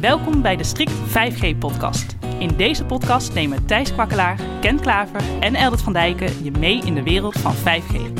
Welkom 0.00 0.42
bij 0.42 0.56
de 0.56 0.64
Strict 0.64 0.92
5G-podcast. 0.92 2.16
In 2.38 2.56
deze 2.56 2.84
podcast 2.84 3.34
nemen 3.34 3.66
Thijs 3.66 3.92
Kwakkelaar, 3.92 4.40
Ken 4.60 4.80
Klaver 4.80 5.20
en 5.40 5.54
Eldert 5.54 5.82
van 5.82 5.92
Dijken 5.92 6.44
je 6.44 6.50
mee 6.50 6.80
in 6.84 6.94
de 6.94 7.02
wereld 7.02 7.38
van 7.38 7.54
5G. 7.54 8.12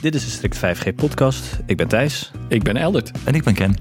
Dit 0.00 0.14
is 0.14 0.24
de 0.24 0.30
Strict 0.30 0.56
5G-podcast. 0.56 1.60
Ik 1.66 1.76
ben 1.76 1.88
Thijs. 1.88 2.30
Ik 2.48 2.62
ben 2.62 2.76
Eldert. 2.76 3.10
En 3.24 3.34
ik 3.34 3.44
ben 3.44 3.54
Ken. 3.54 3.74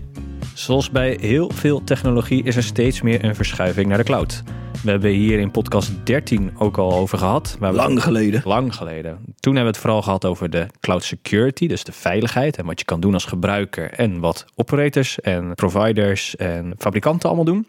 Zoals 0.54 0.92
bij 0.92 1.18
heel 1.22 1.52
veel 1.54 1.84
technologie 1.84 2.44
is 2.44 2.56
er 2.56 2.64
steeds 2.64 3.02
meer 3.02 3.24
een 3.24 3.36
verschuiving 3.36 3.88
naar 3.88 3.98
de 3.98 4.04
cloud. 4.04 4.44
We 4.84 4.90
hebben 4.90 5.12
hier 5.12 5.40
in 5.40 5.52
podcast 5.52 5.92
13 6.06 6.52
ook 6.58 6.78
al 6.78 6.94
over 6.94 7.18
gehad. 7.18 7.58
Lang 7.60 8.04
geleden. 8.04 8.42
Lang 8.46 8.76
geleden. 8.76 9.12
Toen 9.40 9.56
hebben 9.56 9.72
we 9.72 9.78
het 9.78 9.78
vooral 9.78 10.02
gehad 10.02 10.26
over 10.26 10.50
de 10.50 10.68
cloud 10.80 11.04
security, 11.04 11.68
dus 11.68 11.84
de 11.84 11.92
veiligheid 11.92 12.58
en 12.58 12.66
wat 12.66 12.80
je 12.80 12.86
kan 12.86 13.00
doen 13.00 13.14
als 13.14 13.26
gebruiker 13.26 13.92
en 13.92 14.20
wat 14.20 14.46
operators 14.56 15.20
en 15.20 15.56
providers 15.56 16.36
en 16.36 16.74
fabrikanten 16.78 17.28
allemaal 17.30 17.46
doen. 17.46 17.68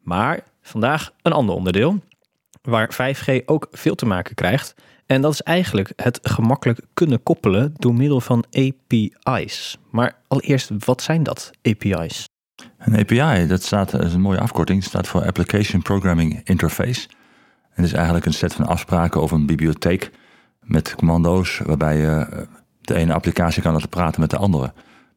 Maar 0.00 0.40
vandaag 0.62 1.12
een 1.22 1.32
ander 1.32 1.54
onderdeel 1.54 1.98
waar 2.62 2.94
5G 2.94 3.44
ook 3.44 3.68
veel 3.70 3.94
te 3.94 4.06
maken 4.06 4.34
krijgt. 4.34 4.74
En 5.06 5.20
dat 5.20 5.32
is 5.32 5.42
eigenlijk 5.42 5.92
het 5.96 6.18
gemakkelijk 6.22 6.80
kunnen 6.94 7.22
koppelen 7.22 7.74
door 7.76 7.94
middel 7.94 8.20
van 8.20 8.44
API's. 8.50 9.78
Maar 9.90 10.16
allereerst, 10.28 10.70
wat 10.84 11.02
zijn 11.02 11.22
dat, 11.22 11.50
API's? 11.62 12.28
Een 12.78 12.98
API, 12.98 13.46
dat 13.46 13.62
staat, 13.62 13.90
dat 13.90 14.04
is 14.04 14.14
een 14.14 14.20
mooie 14.20 14.40
afkorting, 14.40 14.84
staat 14.84 15.08
voor 15.08 15.24
Application 15.24 15.82
Programming 15.82 16.40
Interface. 16.44 17.08
En 17.74 17.82
het 17.82 17.84
is 17.84 17.92
eigenlijk 17.92 18.26
een 18.26 18.32
set 18.32 18.54
van 18.54 18.66
afspraken 18.66 19.22
of 19.22 19.30
een 19.30 19.46
bibliotheek 19.46 20.10
met 20.60 20.94
commando's 20.94 21.60
waarbij 21.64 21.96
je 21.96 22.26
eh, 22.30 22.38
de 22.80 22.94
ene 22.94 23.12
applicatie 23.12 23.62
kan 23.62 23.72
laten 23.72 23.88
praten 23.88 24.20
met 24.20 24.30
de 24.30 24.36
andere. 24.36 24.72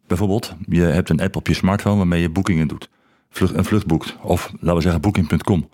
Bijvoorbeeld, 0.08 0.56
je 0.68 0.82
hebt 0.82 1.10
een 1.10 1.22
app 1.22 1.36
op 1.36 1.48
je 1.48 1.54
smartphone 1.54 1.98
waarmee 1.98 2.22
je 2.22 2.30
boekingen 2.30 2.68
doet. 2.68 2.90
Vlucht, 3.30 3.54
een 3.54 3.66
vlucht 3.66 3.86
boekt. 3.86 4.18
Of 4.22 4.52
laten 4.60 4.76
we 4.76 4.82
zeggen 4.82 5.02
booking.com. 5.02 5.70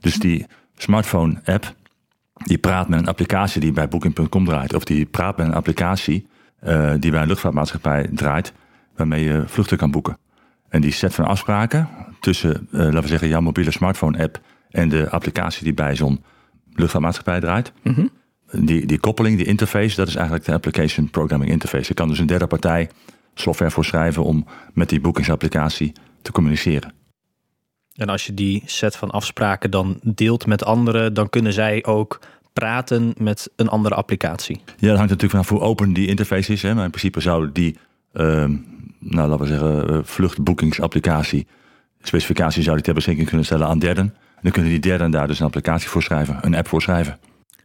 Dus 0.00 0.18
die 0.18 0.46
smartphone 0.76 1.40
app, 1.44 1.74
die 2.34 2.58
praat 2.58 2.88
met 2.88 2.98
een 2.98 3.08
applicatie 3.08 3.60
die 3.60 3.72
bij 3.72 3.88
booking.com 3.88 4.44
draait. 4.44 4.74
Of 4.74 4.84
die 4.84 5.06
praat 5.06 5.36
met 5.36 5.46
een 5.46 5.54
applicatie 5.54 6.26
eh, 6.60 6.92
die 6.98 7.10
bij 7.10 7.20
een 7.20 7.28
luchtvaartmaatschappij 7.28 8.08
draait, 8.12 8.52
waarmee 8.96 9.24
je 9.24 9.42
vluchten 9.46 9.76
kan 9.76 9.90
boeken. 9.90 10.18
En 10.74 10.80
die 10.80 10.92
set 10.92 11.14
van 11.14 11.24
afspraken 11.24 11.88
tussen, 12.20 12.68
eh, 12.72 12.78
laten 12.78 13.00
we 13.00 13.08
zeggen, 13.08 13.28
jouw 13.28 13.40
mobiele 13.40 13.70
smartphone 13.70 14.22
app 14.22 14.40
en 14.70 14.88
de 14.88 15.10
applicatie 15.10 15.64
die 15.64 15.74
bij 15.74 15.96
zo'n 15.96 16.24
luchtvaartmaatschappij 16.72 17.40
draait. 17.40 17.72
Die, 18.50 18.86
die 18.86 18.98
koppeling, 19.00 19.36
die 19.36 19.46
interface, 19.46 19.96
dat 19.96 20.08
is 20.08 20.14
eigenlijk 20.14 20.46
de 20.46 20.52
application 20.52 21.10
programming 21.10 21.50
interface. 21.50 21.84
Je 21.88 21.94
kan 21.94 22.08
dus 22.08 22.18
een 22.18 22.26
derde 22.26 22.46
partij 22.46 22.90
software 23.34 23.70
voor 23.70 23.84
schrijven 23.84 24.24
om 24.24 24.46
met 24.72 24.88
die 24.88 25.00
boekingsapplicatie 25.00 25.92
te 26.22 26.32
communiceren. 26.32 26.92
En 27.94 28.08
als 28.08 28.26
je 28.26 28.34
die 28.34 28.62
set 28.64 28.96
van 28.96 29.10
afspraken 29.10 29.70
dan 29.70 30.00
deelt 30.02 30.46
met 30.46 30.64
anderen, 30.64 31.14
dan 31.14 31.30
kunnen 31.30 31.52
zij 31.52 31.84
ook 31.84 32.20
praten 32.52 33.14
met 33.18 33.50
een 33.56 33.68
andere 33.68 33.94
applicatie. 33.94 34.56
Ja, 34.56 34.88
dat 34.88 34.96
hangt 34.96 35.12
natuurlijk 35.12 35.30
vanaf 35.30 35.48
hoe 35.48 35.68
open 35.68 35.92
die 35.92 36.08
interface 36.08 36.52
is. 36.52 36.62
Hè? 36.62 36.74
Maar 36.74 36.84
in 36.84 36.90
principe 36.90 37.20
zou 37.20 37.52
die, 37.52 37.76
nou 38.98 39.28
laten 39.28 39.38
we 39.38 39.46
zeggen, 39.46 39.88
eh, 39.88 39.98
vluchtboekingsapplicatie, 40.02 41.46
specificatie 42.02 42.62
zou 42.62 42.74
die 42.74 42.84
ter 42.84 42.94
beschikking 42.94 43.28
kunnen 43.28 43.46
stellen 43.46 43.66
aan 43.66 43.78
derden. 43.78 44.04
En 44.04 44.40
dan 44.42 44.52
kunnen 44.52 44.70
die 44.70 44.80
derden 44.80 45.10
daar 45.10 45.26
dus 45.26 45.40
een 45.40 45.46
applicatie 45.46 45.88
voor 45.88 46.02
schrijven, 46.02 46.38
een 46.40 46.54
app 46.54 46.68
voor 46.68 46.82
schrijven. 46.82 47.18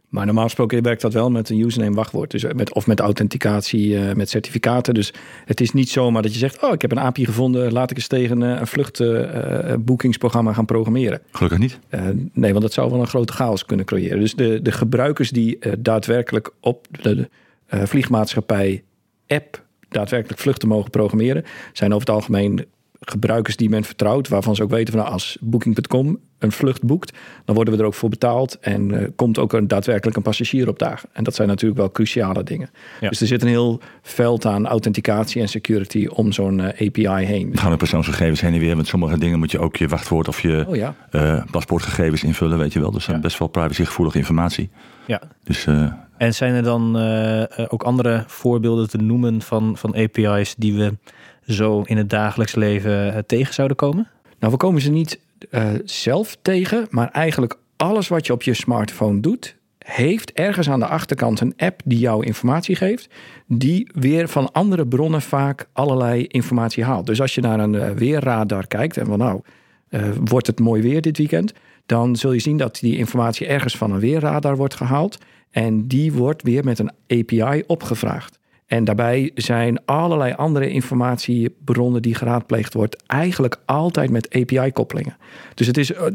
Maar 0.08 0.26
normaal 0.26 0.44
gesproken 0.44 0.82
werkt 0.82 1.02
dat 1.02 1.12
wel 1.12 1.30
met 1.30 1.50
een 1.50 1.58
username 1.58 1.94
wachtwoord. 1.94 2.30
Dus 2.30 2.44
met, 2.52 2.74
of 2.74 2.86
met 2.86 3.00
authenticatie, 3.00 3.98
eh, 3.98 4.14
met 4.14 4.30
certificaten. 4.30 4.94
Dus 4.94 5.12
het 5.44 5.60
is 5.60 5.72
niet 5.72 5.88
zomaar 5.88 6.22
dat 6.22 6.32
je 6.32 6.38
zegt... 6.38 6.62
oh, 6.62 6.72
ik 6.72 6.82
heb 6.82 6.92
een 6.92 6.98
API 6.98 7.24
gevonden, 7.24 7.72
laat 7.72 7.90
ik 7.90 7.96
eens 7.96 8.06
tegen 8.06 8.42
eh, 8.42 8.60
een 8.60 8.66
vluchtboekingsprogramma 8.66 10.52
gaan 10.52 10.64
programmeren. 10.64 11.20
Gelukkig 11.30 11.58
niet. 11.58 11.78
Eh, 11.88 12.02
nee, 12.32 12.50
want 12.50 12.62
dat 12.62 12.72
zou 12.72 12.90
wel 12.90 13.00
een 13.00 13.06
grote 13.06 13.32
chaos 13.32 13.64
kunnen 13.64 13.86
creëren. 13.86 14.20
Dus 14.20 14.34
de, 14.34 14.62
de 14.62 14.72
gebruikers 14.72 15.30
die 15.30 15.58
eh, 15.58 15.72
daadwerkelijk 15.78 16.52
op 16.60 16.86
de, 16.90 17.14
de 17.14 17.28
eh, 17.66 17.82
vliegmaatschappij 17.84 18.82
app 19.26 19.64
daadwerkelijk 19.90 20.40
vluchten 20.40 20.68
mogen 20.68 20.90
programmeren, 20.90 21.44
zijn 21.72 21.94
over 21.94 22.06
het 22.06 22.16
algemeen 22.16 22.66
gebruikers 23.00 23.56
die 23.56 23.68
men 23.68 23.84
vertrouwt, 23.84 24.28
waarvan 24.28 24.54
ze 24.54 24.62
ook 24.62 24.70
weten 24.70 24.92
van 24.92 25.02
nou, 25.02 25.12
als 25.12 25.36
Booking.com 25.40 26.18
een 26.38 26.52
vlucht 26.52 26.82
boekt, 26.82 27.12
dan 27.44 27.54
worden 27.54 27.74
we 27.74 27.80
er 27.80 27.86
ook 27.86 27.94
voor 27.94 28.08
betaald 28.08 28.58
en 28.58 29.00
eh, 29.00 29.08
komt 29.16 29.38
ook 29.38 29.52
een, 29.52 29.68
daadwerkelijk 29.68 30.16
een 30.16 30.22
passagier 30.22 30.68
opdagen. 30.68 31.08
En 31.12 31.24
dat 31.24 31.34
zijn 31.34 31.48
natuurlijk 31.48 31.80
wel 31.80 31.90
cruciale 31.90 32.42
dingen. 32.42 32.70
Ja. 33.00 33.08
Dus 33.08 33.20
er 33.20 33.26
zit 33.26 33.42
een 33.42 33.48
heel 33.48 33.80
veld 34.02 34.46
aan 34.46 34.66
authenticatie 34.66 35.40
en 35.40 35.48
security 35.48 36.06
om 36.06 36.32
zo'n 36.32 36.60
eh, 36.60 36.86
API 36.86 37.24
heen. 37.24 37.52
Er 37.52 37.58
gaan 37.58 37.72
ook 37.72 37.78
persoonsgegevens 37.78 38.40
heen 38.40 38.52
en 38.54 38.58
weer. 38.60 38.76
Met 38.76 38.86
sommige 38.86 39.18
dingen 39.18 39.38
moet 39.38 39.50
je 39.50 39.58
ook 39.58 39.76
je 39.76 39.88
wachtwoord 39.88 40.28
of 40.28 40.40
je 40.40 40.64
Oh 40.68 40.76
ja. 40.76 40.94
eh, 41.10 41.42
paspoortgegevens 41.50 42.24
invullen, 42.24 42.58
weet 42.58 42.72
je 42.72 42.80
wel. 42.80 42.90
Dus 42.90 42.98
dat 43.00 43.08
zijn 43.10 43.20
best 43.20 43.38
wel 43.38 43.48
privacygevoelige 43.48 44.18
informatie. 44.18 44.70
Ja. 45.06 45.22
Dus 45.44 45.66
eh, 45.66 45.92
En 46.16 46.34
zijn 46.34 46.54
er 46.54 46.62
dan 46.62 46.96
ook 47.68 47.82
andere 47.82 48.24
voorbeelden 48.26 48.88
te 48.88 48.98
noemen 48.98 49.42
van, 49.42 49.76
van 49.76 49.94
API's 49.96 50.54
die 50.58 50.74
we 50.74 50.96
zo 51.54 51.82
in 51.82 51.96
het 51.96 52.10
dagelijks 52.10 52.54
leven 52.54 53.14
eh, 53.14 53.18
tegen 53.26 53.54
zouden 53.54 53.76
komen? 53.76 54.08
Nou, 54.38 54.52
we 54.52 54.58
komen 54.58 54.80
ze 54.80 54.90
niet 54.90 55.20
eh, 55.50 55.68
zelf 55.84 56.36
tegen, 56.42 56.86
maar 56.90 57.10
eigenlijk 57.10 57.58
alles 57.76 58.08
wat 58.08 58.26
je 58.26 58.32
op 58.32 58.42
je 58.42 58.54
smartphone 58.54 59.20
doet, 59.20 59.56
heeft 59.78 60.32
ergens 60.32 60.70
aan 60.70 60.80
de 60.80 60.86
achterkant 60.86 61.40
een 61.40 61.54
app 61.56 61.80
die 61.84 61.98
jou 61.98 62.26
informatie 62.26 62.76
geeft, 62.76 63.08
die 63.46 63.90
weer 63.94 64.28
van 64.28 64.52
andere 64.52 64.86
bronnen 64.86 65.22
vaak 65.22 65.68
allerlei 65.72 66.26
informatie 66.26 66.84
haalt. 66.84 67.06
Dus 67.06 67.20
als 67.20 67.34
je 67.34 67.40
naar 67.40 67.60
een 67.60 67.74
eh, 67.74 67.90
weerradar 67.90 68.66
kijkt 68.66 68.96
en 68.96 69.06
van 69.06 69.18
nou, 69.18 69.40
wordt 70.24 70.46
het 70.46 70.60
mooi 70.60 70.82
weer 70.82 71.00
dit 71.00 71.18
weekend, 71.18 71.52
dan 71.86 72.16
zul 72.16 72.32
je 72.32 72.40
zien 72.40 72.56
dat 72.56 72.78
die 72.80 72.96
informatie 72.96 73.46
ergens 73.46 73.76
van 73.76 73.92
een 73.92 74.00
weerradar 74.00 74.56
wordt 74.56 74.74
gehaald 74.74 75.18
en 75.50 75.86
die 75.86 76.12
wordt 76.12 76.42
weer 76.42 76.64
met 76.64 76.78
een 76.78 76.90
API 77.08 77.62
opgevraagd. 77.66 78.39
En 78.70 78.84
daarbij 78.84 79.30
zijn 79.34 79.84
allerlei 79.84 80.32
andere 80.32 80.70
informatiebronnen 80.70 82.02
die 82.02 82.14
geraadpleegd 82.14 82.74
wordt, 82.74 83.02
eigenlijk 83.06 83.56
altijd 83.64 84.10
met 84.10 84.34
API-koppelingen. 84.34 85.16
Dus 85.54 85.66
het 85.66 85.76
is, 85.76 85.92
eh, 85.92 86.06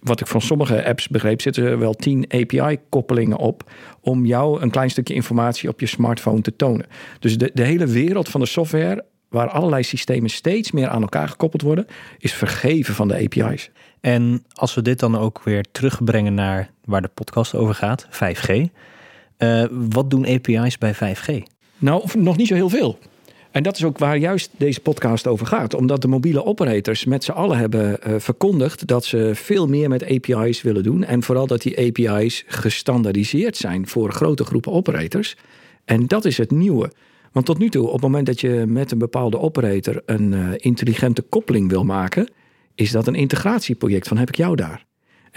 wat 0.00 0.20
ik 0.20 0.26
van 0.26 0.40
sommige 0.40 0.84
apps 0.84 1.08
begreep, 1.08 1.40
zitten 1.40 1.64
er 1.64 1.78
wel 1.78 1.94
10 1.94 2.24
API-koppelingen 2.28 3.36
op 3.36 3.70
om 4.00 4.26
jou 4.26 4.60
een 4.60 4.70
klein 4.70 4.90
stukje 4.90 5.14
informatie 5.14 5.68
op 5.68 5.80
je 5.80 5.86
smartphone 5.86 6.40
te 6.40 6.56
tonen. 6.56 6.86
Dus 7.18 7.38
de, 7.38 7.50
de 7.54 7.64
hele 7.64 7.86
wereld 7.86 8.28
van 8.28 8.40
de 8.40 8.46
software, 8.46 9.04
waar 9.28 9.48
allerlei 9.48 9.82
systemen 9.82 10.30
steeds 10.30 10.72
meer 10.72 10.88
aan 10.88 11.02
elkaar 11.02 11.28
gekoppeld 11.28 11.62
worden, 11.62 11.86
is 12.18 12.32
vergeven 12.32 12.94
van 12.94 13.08
de 13.08 13.14
API's. 13.14 13.70
En 14.00 14.44
als 14.52 14.74
we 14.74 14.82
dit 14.82 14.98
dan 14.98 15.18
ook 15.18 15.42
weer 15.42 15.64
terugbrengen 15.72 16.34
naar 16.34 16.70
waar 16.84 17.02
de 17.02 17.10
podcast 17.14 17.54
over 17.54 17.74
gaat, 17.74 18.06
5G. 18.10 18.68
eh, 19.36 19.64
wat 19.70 20.10
doen 20.10 20.26
API's 20.26 20.78
bij 20.78 20.94
5G? 20.94 21.56
Nou, 21.78 22.04
nog 22.18 22.36
niet 22.36 22.46
zo 22.46 22.54
heel 22.54 22.68
veel. 22.68 22.98
En 23.50 23.62
dat 23.62 23.76
is 23.76 23.84
ook 23.84 23.98
waar 23.98 24.16
juist 24.16 24.50
deze 24.56 24.80
podcast 24.80 25.26
over 25.26 25.46
gaat. 25.46 25.74
Omdat 25.74 26.02
de 26.02 26.08
mobiele 26.08 26.44
operators 26.44 27.04
met 27.04 27.24
z'n 27.24 27.30
allen 27.30 27.58
hebben 27.58 28.02
eh, 28.02 28.14
verkondigd 28.18 28.86
dat 28.86 29.04
ze 29.04 29.30
veel 29.34 29.66
meer 29.66 29.88
met 29.88 30.04
API's 30.04 30.62
willen 30.62 30.82
doen. 30.82 31.04
En 31.04 31.22
vooral 31.22 31.46
dat 31.46 31.62
die 31.62 31.78
API's 31.78 32.44
gestandaardiseerd 32.46 33.56
zijn 33.56 33.86
voor 33.88 34.12
grote 34.12 34.44
groepen 34.44 34.72
operators. 34.72 35.36
En 35.84 36.06
dat 36.06 36.24
is 36.24 36.38
het 36.38 36.50
nieuwe. 36.50 36.92
Want 37.32 37.46
tot 37.46 37.58
nu 37.58 37.68
toe, 37.68 37.86
op 37.86 37.92
het 37.92 38.02
moment 38.02 38.26
dat 38.26 38.40
je 38.40 38.64
met 38.66 38.90
een 38.90 38.98
bepaalde 38.98 39.38
operator 39.38 40.02
een 40.06 40.34
eh, 40.34 40.40
intelligente 40.56 41.22
koppeling 41.22 41.68
wil 41.68 41.84
maken, 41.84 42.28
is 42.74 42.90
dat 42.90 43.06
een 43.06 43.14
integratieproject 43.14 44.08
van 44.08 44.16
heb 44.16 44.28
ik 44.28 44.36
jou 44.36 44.56
daar. 44.56 44.87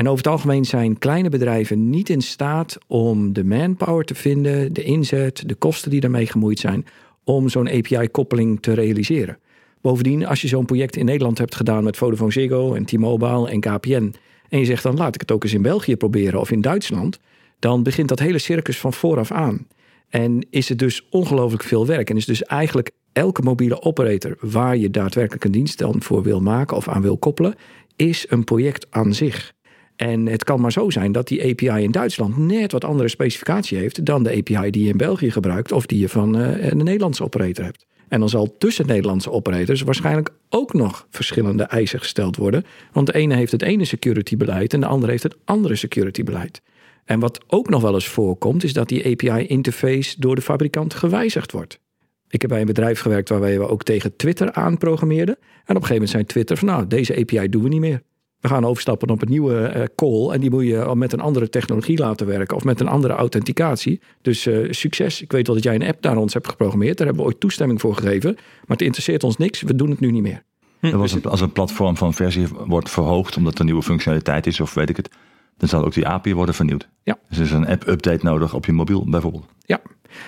En 0.01 0.07
over 0.07 0.23
het 0.23 0.33
algemeen 0.33 0.65
zijn 0.65 0.97
kleine 0.97 1.29
bedrijven 1.29 1.89
niet 1.89 2.09
in 2.09 2.21
staat 2.21 2.77
om 2.87 3.33
de 3.33 3.43
manpower 3.43 4.05
te 4.05 4.15
vinden, 4.15 4.73
de 4.73 4.83
inzet, 4.83 5.43
de 5.45 5.55
kosten 5.55 5.91
die 5.91 5.99
daarmee 5.99 6.25
gemoeid 6.25 6.59
zijn, 6.59 6.85
om 7.23 7.49
zo'n 7.49 7.69
API-koppeling 7.69 8.61
te 8.61 8.73
realiseren. 8.73 9.37
Bovendien, 9.81 10.27
als 10.27 10.41
je 10.41 10.47
zo'n 10.47 10.65
project 10.65 10.95
in 10.95 11.05
Nederland 11.05 11.37
hebt 11.37 11.55
gedaan 11.55 11.83
met 11.83 11.97
Vodafone 11.97 12.31
Ziggo 12.31 12.73
en 12.73 12.85
T-Mobile 12.85 13.49
en 13.49 13.59
KPN, 13.59 14.13
en 14.49 14.59
je 14.59 14.65
zegt 14.65 14.83
dan 14.83 14.97
laat 14.97 15.15
ik 15.15 15.21
het 15.21 15.31
ook 15.31 15.43
eens 15.43 15.53
in 15.53 15.61
België 15.61 15.95
proberen 15.95 16.39
of 16.39 16.51
in 16.51 16.61
Duitsland, 16.61 17.19
dan 17.59 17.83
begint 17.83 18.09
dat 18.09 18.19
hele 18.19 18.39
circus 18.39 18.79
van 18.79 18.93
vooraf 18.93 19.31
aan. 19.31 19.67
En 20.09 20.45
is 20.49 20.69
het 20.69 20.79
dus 20.79 21.07
ongelooflijk 21.09 21.63
veel 21.63 21.85
werk. 21.85 22.09
En 22.09 22.17
is 22.17 22.25
dus 22.25 22.43
eigenlijk 22.43 22.91
elke 23.13 23.41
mobiele 23.41 23.81
operator 23.81 24.37
waar 24.39 24.77
je 24.77 24.89
daadwerkelijk 24.89 25.43
een 25.43 25.51
dienst 25.51 25.77
dan 25.77 26.01
voor 26.01 26.23
wil 26.23 26.39
maken 26.39 26.77
of 26.77 26.87
aan 26.87 27.01
wil 27.01 27.17
koppelen, 27.17 27.55
is 27.95 28.25
een 28.29 28.43
project 28.43 28.87
aan 28.89 29.13
zich. 29.13 29.53
En 29.95 30.25
het 30.25 30.43
kan 30.43 30.61
maar 30.61 30.71
zo 30.71 30.89
zijn 30.89 31.11
dat 31.11 31.27
die 31.27 31.43
API 31.43 31.83
in 31.83 31.91
Duitsland 31.91 32.37
net 32.37 32.71
wat 32.71 32.83
andere 32.83 33.09
specificatie 33.09 33.77
heeft 33.77 34.05
dan 34.05 34.23
de 34.23 34.29
API 34.29 34.69
die 34.69 34.83
je 34.83 34.89
in 34.89 34.97
België 34.97 35.31
gebruikt 35.31 35.71
of 35.71 35.85
die 35.85 35.99
je 35.99 36.09
van 36.09 36.37
eh, 36.37 36.69
een 36.69 36.77
Nederlandse 36.77 37.23
operator 37.23 37.65
hebt. 37.65 37.85
En 38.07 38.19
dan 38.19 38.29
zal 38.29 38.55
tussen 38.57 38.87
Nederlandse 38.87 39.31
operators 39.31 39.81
waarschijnlijk 39.81 40.29
ook 40.49 40.73
nog 40.73 41.07
verschillende 41.09 41.63
eisen 41.63 41.99
gesteld 41.99 42.35
worden. 42.35 42.65
Want 42.91 43.07
de 43.07 43.13
ene 43.13 43.35
heeft 43.35 43.51
het 43.51 43.61
ene 43.61 43.85
security 43.85 44.37
beleid 44.37 44.73
en 44.73 44.79
de 44.79 44.85
andere 44.85 45.11
heeft 45.11 45.23
het 45.23 45.35
andere 45.45 45.75
security 45.75 46.23
beleid. 46.23 46.61
En 47.05 47.19
wat 47.19 47.43
ook 47.47 47.69
nog 47.69 47.81
wel 47.81 47.93
eens 47.93 48.07
voorkomt, 48.07 48.63
is 48.63 48.73
dat 48.73 48.89
die 48.89 49.05
API-interface 49.05 50.19
door 50.19 50.35
de 50.35 50.41
fabrikant 50.41 50.93
gewijzigd 50.93 51.51
wordt. 51.51 51.79
Ik 52.27 52.41
heb 52.41 52.49
bij 52.49 52.59
een 52.59 52.65
bedrijf 52.65 52.99
gewerkt 52.99 53.29
waarbij 53.29 53.59
we 53.59 53.67
ook 53.67 53.83
tegen 53.83 54.15
Twitter 54.15 54.51
aanprogrammeerden. 54.51 55.35
En 55.35 55.41
op 55.43 55.67
een 55.67 55.73
gegeven 55.75 55.93
moment 55.93 56.09
zei 56.09 56.25
Twitter 56.25 56.57
van 56.57 56.67
nou, 56.67 56.87
deze 56.87 57.19
API 57.19 57.49
doen 57.49 57.63
we 57.63 57.69
niet 57.69 57.79
meer. 57.79 58.01
We 58.41 58.47
gaan 58.47 58.65
overstappen 58.65 59.09
op 59.09 59.21
een 59.21 59.29
nieuwe 59.29 59.73
uh, 59.75 59.83
call 59.95 60.29
en 60.29 60.39
die 60.41 60.49
moet 60.49 60.65
je 60.65 60.91
met 60.95 61.13
een 61.13 61.19
andere 61.19 61.49
technologie 61.49 61.97
laten 61.97 62.27
werken 62.27 62.55
of 62.55 62.63
met 62.63 62.79
een 62.79 62.87
andere 62.87 63.13
authenticatie. 63.13 64.01
Dus 64.21 64.47
uh, 64.47 64.71
succes. 64.71 65.21
Ik 65.21 65.31
weet 65.31 65.47
wel 65.47 65.55
dat 65.55 65.63
jij 65.63 65.75
een 65.75 65.87
app 65.87 66.03
naar 66.03 66.17
ons 66.17 66.33
hebt 66.33 66.47
geprogrammeerd. 66.47 66.97
Daar 66.97 67.07
hebben 67.07 67.25
we 67.25 67.31
ooit 67.31 67.39
toestemming 67.39 67.81
voor 67.81 67.95
gegeven. 67.95 68.33
Maar 68.33 68.77
het 68.77 68.81
interesseert 68.81 69.23
ons 69.23 69.37
niks. 69.37 69.61
We 69.61 69.75
doen 69.75 69.89
het 69.89 69.99
nu 69.99 70.11
niet 70.11 70.21
meer. 70.21 70.43
Hm. 70.79 70.97
Was 70.97 71.11
een, 71.11 71.23
als 71.23 71.41
een 71.41 71.51
platform 71.51 71.97
van 71.97 72.13
versie 72.13 72.47
wordt 72.65 72.89
verhoogd 72.89 73.37
omdat 73.37 73.59
er 73.59 73.65
nieuwe 73.65 73.81
functionaliteit 73.81 74.47
is 74.47 74.59
of 74.59 74.73
weet 74.73 74.89
ik 74.89 74.97
het, 74.97 75.09
dan 75.57 75.69
zal 75.69 75.85
ook 75.85 75.93
die 75.93 76.07
API 76.07 76.33
worden 76.33 76.55
vernieuwd. 76.55 76.89
Ja. 77.03 77.17
Dus 77.29 77.37
er 77.37 77.43
is 77.43 77.51
een 77.51 77.67
app-update 77.67 78.25
nodig 78.25 78.53
op 78.53 78.65
je 78.65 78.71
mobiel 78.71 79.09
bijvoorbeeld. 79.09 79.45
Ja, 79.65 79.81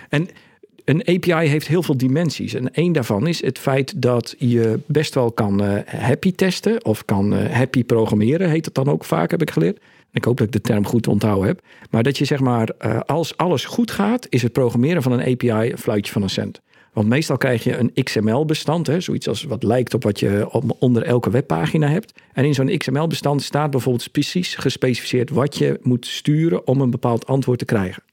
en 0.09 0.29
een 0.85 1.05
API 1.05 1.47
heeft 1.47 1.67
heel 1.67 1.83
veel 1.83 1.97
dimensies. 1.97 2.53
En 2.53 2.73
één 2.73 2.91
daarvan 2.91 3.27
is 3.27 3.41
het 3.41 3.59
feit 3.59 4.01
dat 4.01 4.35
je 4.37 4.79
best 4.85 5.13
wel 5.13 5.31
kan 5.31 5.63
uh, 5.63 5.77
happy 5.85 6.35
testen 6.35 6.85
of 6.85 7.05
kan 7.05 7.33
uh, 7.33 7.49
happy 7.49 7.83
programmeren, 7.83 8.49
heet 8.49 8.65
het 8.65 8.75
dan 8.75 8.89
ook 8.89 9.05
vaak, 9.05 9.31
heb 9.31 9.41
ik 9.41 9.51
geleerd. 9.51 9.79
Ik 10.11 10.23
hoop 10.23 10.37
dat 10.37 10.47
ik 10.47 10.53
de 10.53 10.61
term 10.61 10.85
goed 10.85 11.07
onthouden 11.07 11.47
heb. 11.47 11.61
Maar 11.89 12.03
dat 12.03 12.17
je 12.17 12.25
zeg 12.25 12.39
maar, 12.39 12.69
uh, 12.85 12.99
als 12.99 13.37
alles 13.37 13.65
goed 13.65 13.91
gaat, 13.91 14.27
is 14.29 14.41
het 14.41 14.51
programmeren 14.51 15.01
van 15.01 15.11
een 15.11 15.31
API 15.31 15.71
een 15.71 15.77
fluitje 15.77 16.11
van 16.11 16.21
een 16.21 16.29
cent. 16.29 16.61
Want 16.93 17.07
meestal 17.07 17.37
krijg 17.37 17.63
je 17.63 17.77
een 17.77 18.03
XML-bestand, 18.03 18.89
zoiets 18.97 19.27
als 19.27 19.43
wat 19.43 19.63
lijkt 19.63 19.93
op 19.93 20.03
wat 20.03 20.19
je 20.19 20.47
onder 20.79 21.03
elke 21.03 21.29
webpagina 21.29 21.87
hebt. 21.87 22.13
En 22.33 22.45
in 22.45 22.53
zo'n 22.53 22.77
XML-bestand 22.77 23.41
staat 23.41 23.71
bijvoorbeeld 23.71 24.11
precies 24.11 24.55
gespecificeerd 24.55 25.29
wat 25.29 25.57
je 25.57 25.79
moet 25.81 26.05
sturen 26.05 26.67
om 26.67 26.81
een 26.81 26.91
bepaald 26.91 27.27
antwoord 27.27 27.59
te 27.59 27.65
krijgen. 27.65 28.03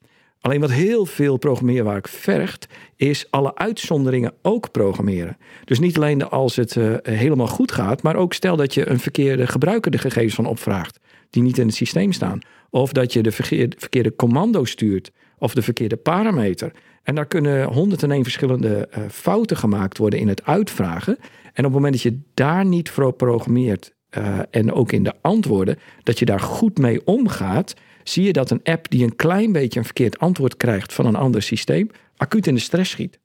Alleen 0.41 0.61
wat 0.61 0.71
heel 0.71 1.07
veel 1.07 1.37
programmeerwerk 1.37 2.09
vergt, 2.09 2.67
is 2.97 3.27
alle 3.31 3.55
uitzonderingen 3.55 4.33
ook 4.43 4.71
programmeren. 4.71 5.37
Dus 5.65 5.79
niet 5.79 5.97
alleen 5.97 6.29
als 6.29 6.57
het 6.57 6.75
uh, 6.75 6.95
helemaal 7.03 7.47
goed 7.47 7.73
gaat, 7.73 8.03
maar 8.03 8.17
ook 8.17 8.33
stel 8.33 8.57
dat 8.57 8.75
je 8.75 8.89
een 8.89 9.01
verkeerde 9.01 9.47
gebruiker 9.47 9.91
de 9.91 9.99
gegevens 9.99 10.35
van 10.35 10.47
opvraagt, 10.47 11.01
die 11.31 11.43
niet 11.43 11.59
in 11.59 11.67
het 11.67 11.75
systeem 11.75 12.13
staan. 12.13 12.39
Of 12.71 12.93
dat 12.93 13.13
je 13.13 13.23
de 13.23 13.33
verkeerde, 13.33 14.17
commando 14.17 14.65
stuurt, 14.65 15.11
of 15.39 15.55
de 15.55 15.63
verkeerde 15.63 15.97
parameter. 15.97 16.73
En 17.03 17.15
daar 17.15 17.27
kunnen 17.27 17.65
101 17.65 18.23
verschillende 18.23 18.89
uh, 18.99 19.05
fouten 19.11 19.57
gemaakt 19.57 19.99
worden 19.99 20.19
in 20.19 20.29
het 20.29 20.45
uitvragen. 20.45 21.17
En 21.53 21.65
op 21.67 21.73
het 21.73 21.73
moment 21.73 21.93
dat 21.93 22.03
je 22.03 22.21
daar 22.35 22.65
niet 22.65 22.91
voor 22.91 23.13
programmeert 23.13 23.95
uh, 24.19 24.39
en 24.51 24.73
ook 24.73 24.93
in 24.93 25.03
de 25.03 25.15
antwoorden, 25.21 25.79
dat 26.03 26.19
je 26.19 26.25
daar 26.25 26.41
goed 26.41 26.79
mee 26.79 27.07
omgaat, 27.07 27.75
zie 28.03 28.25
je 28.25 28.33
dat 28.33 28.51
een 28.51 28.61
app 28.63 28.91
die 28.91 29.05
een 29.05 29.17
klein 29.17 29.53
beetje 29.53 29.79
een 29.79 29.85
verkeerd 29.85 30.19
antwoord 30.19 30.57
krijgt 30.57 30.93
van 30.93 31.07
een 31.07 31.17
ander 31.17 31.43
systeem, 31.43 31.91
acuut 32.17 32.47
in 32.47 32.55
de 32.55 32.61
stress 32.61 32.91
schiet. 32.91 33.19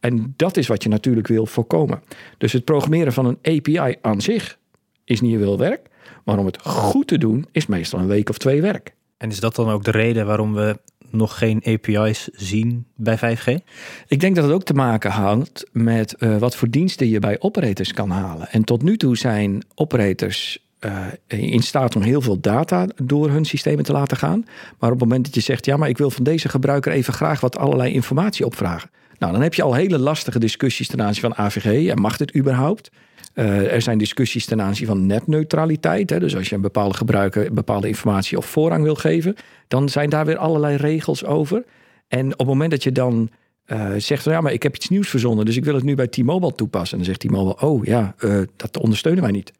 En 0.00 0.34
dat 0.36 0.56
is 0.56 0.66
wat 0.66 0.82
je 0.82 0.88
natuurlijk 0.88 1.26
wil 1.26 1.46
voorkomen. 1.46 2.02
Dus 2.38 2.52
het 2.52 2.64
programmeren 2.64 3.12
van 3.12 3.26
een 3.26 3.38
API 3.42 3.96
aan 4.00 4.20
zich 4.20 4.58
is 5.04 5.20
niet 5.20 5.38
veel 5.38 5.58
werk, 5.58 5.88
maar 6.24 6.38
om 6.38 6.46
het 6.46 6.62
goed 6.62 7.06
te 7.06 7.18
doen 7.18 7.46
is 7.52 7.66
meestal 7.66 7.98
een 7.98 8.06
week 8.06 8.28
of 8.28 8.38
twee 8.38 8.62
werk. 8.62 8.94
En 9.16 9.30
is 9.30 9.40
dat 9.40 9.54
dan 9.54 9.70
ook 9.70 9.84
de 9.84 9.90
reden 9.90 10.26
waarom 10.26 10.54
we 10.54 10.78
nog 11.10 11.38
geen 11.38 11.62
API's 11.64 12.28
zien 12.32 12.86
bij 12.96 13.18
5G? 13.18 13.64
Ik 14.06 14.20
denk 14.20 14.34
dat 14.34 14.44
het 14.44 14.52
ook 14.52 14.64
te 14.64 14.74
maken 14.74 15.10
had 15.10 15.66
met 15.72 16.14
uh, 16.18 16.36
wat 16.36 16.56
voor 16.56 16.68
diensten 16.68 17.08
je 17.08 17.18
bij 17.18 17.40
operators 17.40 17.92
kan 17.92 18.10
halen. 18.10 18.50
En 18.50 18.64
tot 18.64 18.82
nu 18.82 18.96
toe 18.96 19.16
zijn 19.16 19.62
operators 19.74 20.66
uh, 20.84 21.06
in 21.26 21.62
staat 21.62 21.96
om 21.96 22.02
heel 22.02 22.20
veel 22.20 22.40
data 22.40 22.86
door 23.02 23.30
hun 23.30 23.44
systemen 23.44 23.84
te 23.84 23.92
laten 23.92 24.16
gaan. 24.16 24.44
Maar 24.78 24.90
op 24.90 25.00
het 25.00 25.08
moment 25.08 25.24
dat 25.24 25.34
je 25.34 25.40
zegt, 25.40 25.64
ja, 25.64 25.76
maar 25.76 25.88
ik 25.88 25.98
wil 25.98 26.10
van 26.10 26.24
deze 26.24 26.48
gebruiker 26.48 26.92
even 26.92 27.12
graag 27.12 27.40
wat 27.40 27.58
allerlei 27.58 27.92
informatie 27.92 28.46
opvragen. 28.46 28.90
Nou, 29.18 29.32
dan 29.32 29.42
heb 29.42 29.54
je 29.54 29.62
al 29.62 29.74
hele 29.74 29.98
lastige 29.98 30.38
discussies 30.38 30.88
ten 30.88 31.02
aanzien 31.02 31.22
van 31.22 31.34
AVG. 31.34 31.88
En 31.88 32.00
mag 32.00 32.16
dit 32.16 32.36
überhaupt? 32.36 32.90
Uh, 33.34 33.72
er 33.72 33.82
zijn 33.82 33.98
discussies 33.98 34.44
ten 34.44 34.60
aanzien 34.60 34.86
van 34.86 35.06
netneutraliteit. 35.06 36.10
Hè? 36.10 36.18
Dus 36.18 36.36
als 36.36 36.48
je 36.48 36.54
een 36.54 36.60
bepaalde 36.60 36.94
gebruiker 36.94 37.52
bepaalde 37.52 37.88
informatie 37.88 38.38
of 38.38 38.46
voorrang 38.46 38.82
wil 38.82 38.94
geven, 38.94 39.34
dan 39.68 39.88
zijn 39.88 40.10
daar 40.10 40.26
weer 40.26 40.36
allerlei 40.36 40.76
regels 40.76 41.24
over. 41.24 41.64
En 42.08 42.32
op 42.32 42.38
het 42.38 42.46
moment 42.46 42.70
dat 42.70 42.82
je 42.82 42.92
dan 42.92 43.30
uh, 43.66 43.90
zegt 43.96 44.24
ja, 44.24 44.40
maar 44.40 44.52
ik 44.52 44.62
heb 44.62 44.74
iets 44.74 44.88
nieuws 44.88 45.08
verzonnen, 45.08 45.44
dus 45.44 45.56
ik 45.56 45.64
wil 45.64 45.74
het 45.74 45.84
nu 45.84 45.94
bij 45.94 46.06
T-Mobile 46.06 46.54
toepassen. 46.54 46.98
En 46.98 47.04
dan 47.04 47.14
zegt 47.14 47.28
T-Mobile, 47.28 47.60
oh 47.60 47.84
ja, 47.84 48.14
dat 48.56 48.78
ondersteunen 48.78 49.22
wij 49.22 49.32
niet. 49.32 49.52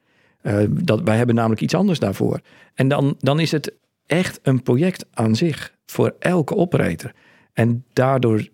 Uh, 0.42 0.64
dat, 0.70 1.00
wij 1.02 1.16
hebben 1.16 1.34
namelijk 1.34 1.60
iets 1.60 1.74
anders 1.74 1.98
daarvoor. 1.98 2.40
En 2.74 2.88
dan, 2.88 3.14
dan 3.18 3.40
is 3.40 3.50
het 3.50 3.74
echt 4.06 4.40
een 4.42 4.62
project 4.62 5.06
aan 5.12 5.36
zich 5.36 5.74
voor 5.86 6.14
elke 6.18 6.56
operator. 6.56 7.12
En 7.52 7.84
daardoor 7.92 8.48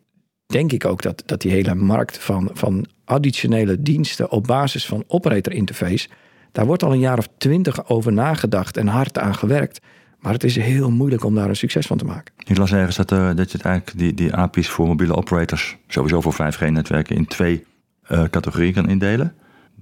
denk 0.46 0.72
ik 0.72 0.84
ook 0.84 1.02
dat, 1.02 1.22
dat 1.26 1.40
die 1.40 1.50
hele 1.50 1.74
markt 1.74 2.18
van, 2.18 2.50
van 2.52 2.86
additionele 3.04 3.82
diensten 3.82 4.30
op 4.30 4.46
basis 4.46 4.86
van 4.86 5.04
operator 5.06 5.52
interface, 5.52 6.08
daar 6.52 6.66
wordt 6.66 6.82
al 6.82 6.92
een 6.92 6.98
jaar 6.98 7.18
of 7.18 7.28
twintig 7.38 7.88
over 7.88 8.12
nagedacht 8.12 8.76
en 8.76 8.86
hard 8.86 9.18
aan 9.18 9.34
gewerkt. 9.34 9.80
Maar 10.18 10.32
het 10.32 10.44
is 10.44 10.56
heel 10.56 10.90
moeilijk 10.90 11.24
om 11.24 11.34
daar 11.34 11.48
een 11.48 11.56
succes 11.56 11.86
van 11.86 11.98
te 11.98 12.04
maken. 12.04 12.34
Ik 12.44 12.56
las 12.56 12.72
ergens 12.72 12.96
dat, 12.96 13.12
uh, 13.12 13.34
dat 13.34 13.52
je 13.52 13.58
eigenlijk 13.58 13.98
die, 13.98 14.14
die 14.14 14.34
API's 14.34 14.68
voor 14.68 14.86
mobiele 14.86 15.14
operators, 15.14 15.76
sowieso 15.86 16.20
voor 16.20 16.34
5G-netwerken, 16.34 17.16
in 17.16 17.26
twee 17.26 17.64
uh, 18.10 18.24
categorieën 18.30 18.72
kan 18.72 18.88
indelen. 18.88 19.34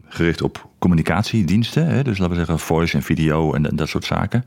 Gericht 0.08 0.42
op 0.42 0.68
communicatiediensten, 0.78 1.86
hè, 1.86 2.02
dus 2.02 2.18
laten 2.18 2.32
we 2.32 2.38
zeggen 2.38 2.58
voice 2.58 2.96
en 2.96 3.02
video 3.02 3.52
en, 3.52 3.68
en 3.68 3.76
dat 3.76 3.88
soort 3.88 4.04
zaken. 4.04 4.44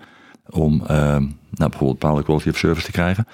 Om 0.50 0.74
uh, 0.74 0.88
nou, 0.88 1.30
bijvoorbeeld 1.52 2.00
bepaalde 2.00 2.24
quality 2.24 2.50
of 2.50 2.58
service 2.58 2.86
te 2.86 2.92
krijgen. 2.92 3.28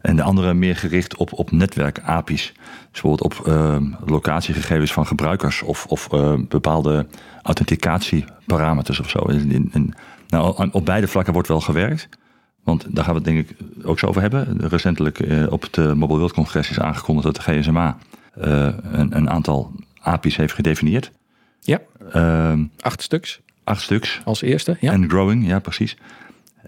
En 0.00 0.16
de 0.16 0.22
andere 0.22 0.54
meer 0.54 0.76
gericht 0.76 1.16
op, 1.16 1.32
op 1.32 1.50
netwerk-API's. 1.50 2.52
Dus 2.90 3.00
bijvoorbeeld 3.00 3.22
op 3.22 3.46
uh, 3.46 3.76
locatiegegevens 4.06 4.92
van 4.92 5.06
gebruikers 5.06 5.62
of, 5.62 5.86
of 5.86 6.08
uh, 6.12 6.34
bepaalde 6.48 7.06
authenticatieparameters 7.42 9.00
of 9.00 9.10
zo. 9.10 9.18
In, 9.18 9.94
nou, 10.28 10.68
op 10.72 10.84
beide 10.84 11.08
vlakken 11.08 11.32
wordt 11.32 11.48
wel 11.48 11.60
gewerkt. 11.60 12.08
Want 12.64 12.86
daar 12.90 13.04
gaan 13.04 13.14
we 13.14 13.20
het 13.20 13.28
denk 13.28 13.48
ik 13.48 13.56
ook 13.84 13.98
zo 13.98 14.06
over 14.06 14.20
hebben. 14.20 14.68
Recentelijk 14.68 15.18
uh, 15.18 15.52
op 15.52 15.62
het 15.62 15.76
Mobile 15.76 16.18
World 16.18 16.32
Congress 16.32 16.70
is 16.70 16.80
aangekondigd 16.80 17.26
dat 17.26 17.36
de 17.36 17.42
GSMA 17.42 17.96
een, 18.34 19.16
een, 19.16 19.30
aantal 19.30 19.72
API's 20.00 20.36
heeft 20.36 20.54
gedefinieerd. 20.54 21.12
Ja, 21.64 21.80
Ehm, 22.12 22.64
acht 22.80 23.02
stuks 23.02 23.40
acht 23.64 23.82
stuks. 23.82 24.20
als 24.24 24.42
eerste. 24.42 24.76
Ja. 24.80 24.92
En 24.92 25.08
growing, 25.08 25.46
ja 25.46 25.58
precies. 25.58 25.96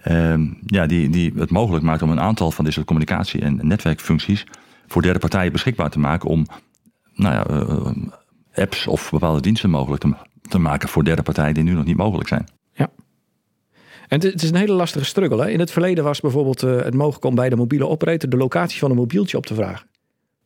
Ehm, 0.03 0.47
ja, 0.67 0.87
die, 0.87 1.09
die 1.11 1.33
het 1.37 1.51
mogelijk 1.51 1.85
maakt 1.85 2.03
om 2.03 2.11
een 2.11 2.21
aantal 2.21 2.51
van 2.51 2.65
deze 2.65 2.85
communicatie- 2.85 3.41
en 3.41 3.59
netwerkfuncties 3.63 4.47
voor 4.87 5.03
derde 5.03 5.19
partijen 5.19 5.53
beschikbaar 5.53 5.91
te 5.91 5.99
maken 5.99 6.29
om 6.29 6.47
nou 7.15 7.35
ja, 7.35 7.47
uh, 7.51 7.93
apps 8.55 8.87
of 8.87 9.11
bepaalde 9.11 9.41
diensten 9.41 9.71
mogelijk 9.71 10.03
te, 10.03 10.13
te 10.49 10.59
maken 10.59 10.89
voor 10.89 11.05
derde 11.05 11.23
partijen 11.23 11.55
die 11.55 11.63
nu 11.65 11.73
nog 11.73 11.85
niet 11.85 11.97
mogelijk 11.97 12.29
zijn. 12.29 12.47
En 14.09 14.21
het, 14.21 14.33
het 14.33 14.43
is 14.43 14.51
een 14.51 14.57
hele 14.57 14.73
lastige 14.73 15.05
struggle. 15.05 15.43
Hè? 15.43 15.51
In 15.51 15.61
het 15.61 15.71
verleden 15.71 16.05
was 16.05 16.21
bijvoorbeeld 16.21 16.63
uh, 16.63 16.77
het 16.77 16.95
mogelijk 16.95 17.25
om 17.25 17.35
bij 17.35 17.49
de 17.49 17.57
mobiele 17.57 17.89
operator 17.89 18.29
de 18.29 18.37
locatie 18.37 18.79
van 18.79 18.91
een 18.91 18.97
mobieltje 18.97 19.37
op 19.37 19.47
te 19.47 19.55
vragen. 19.55 19.87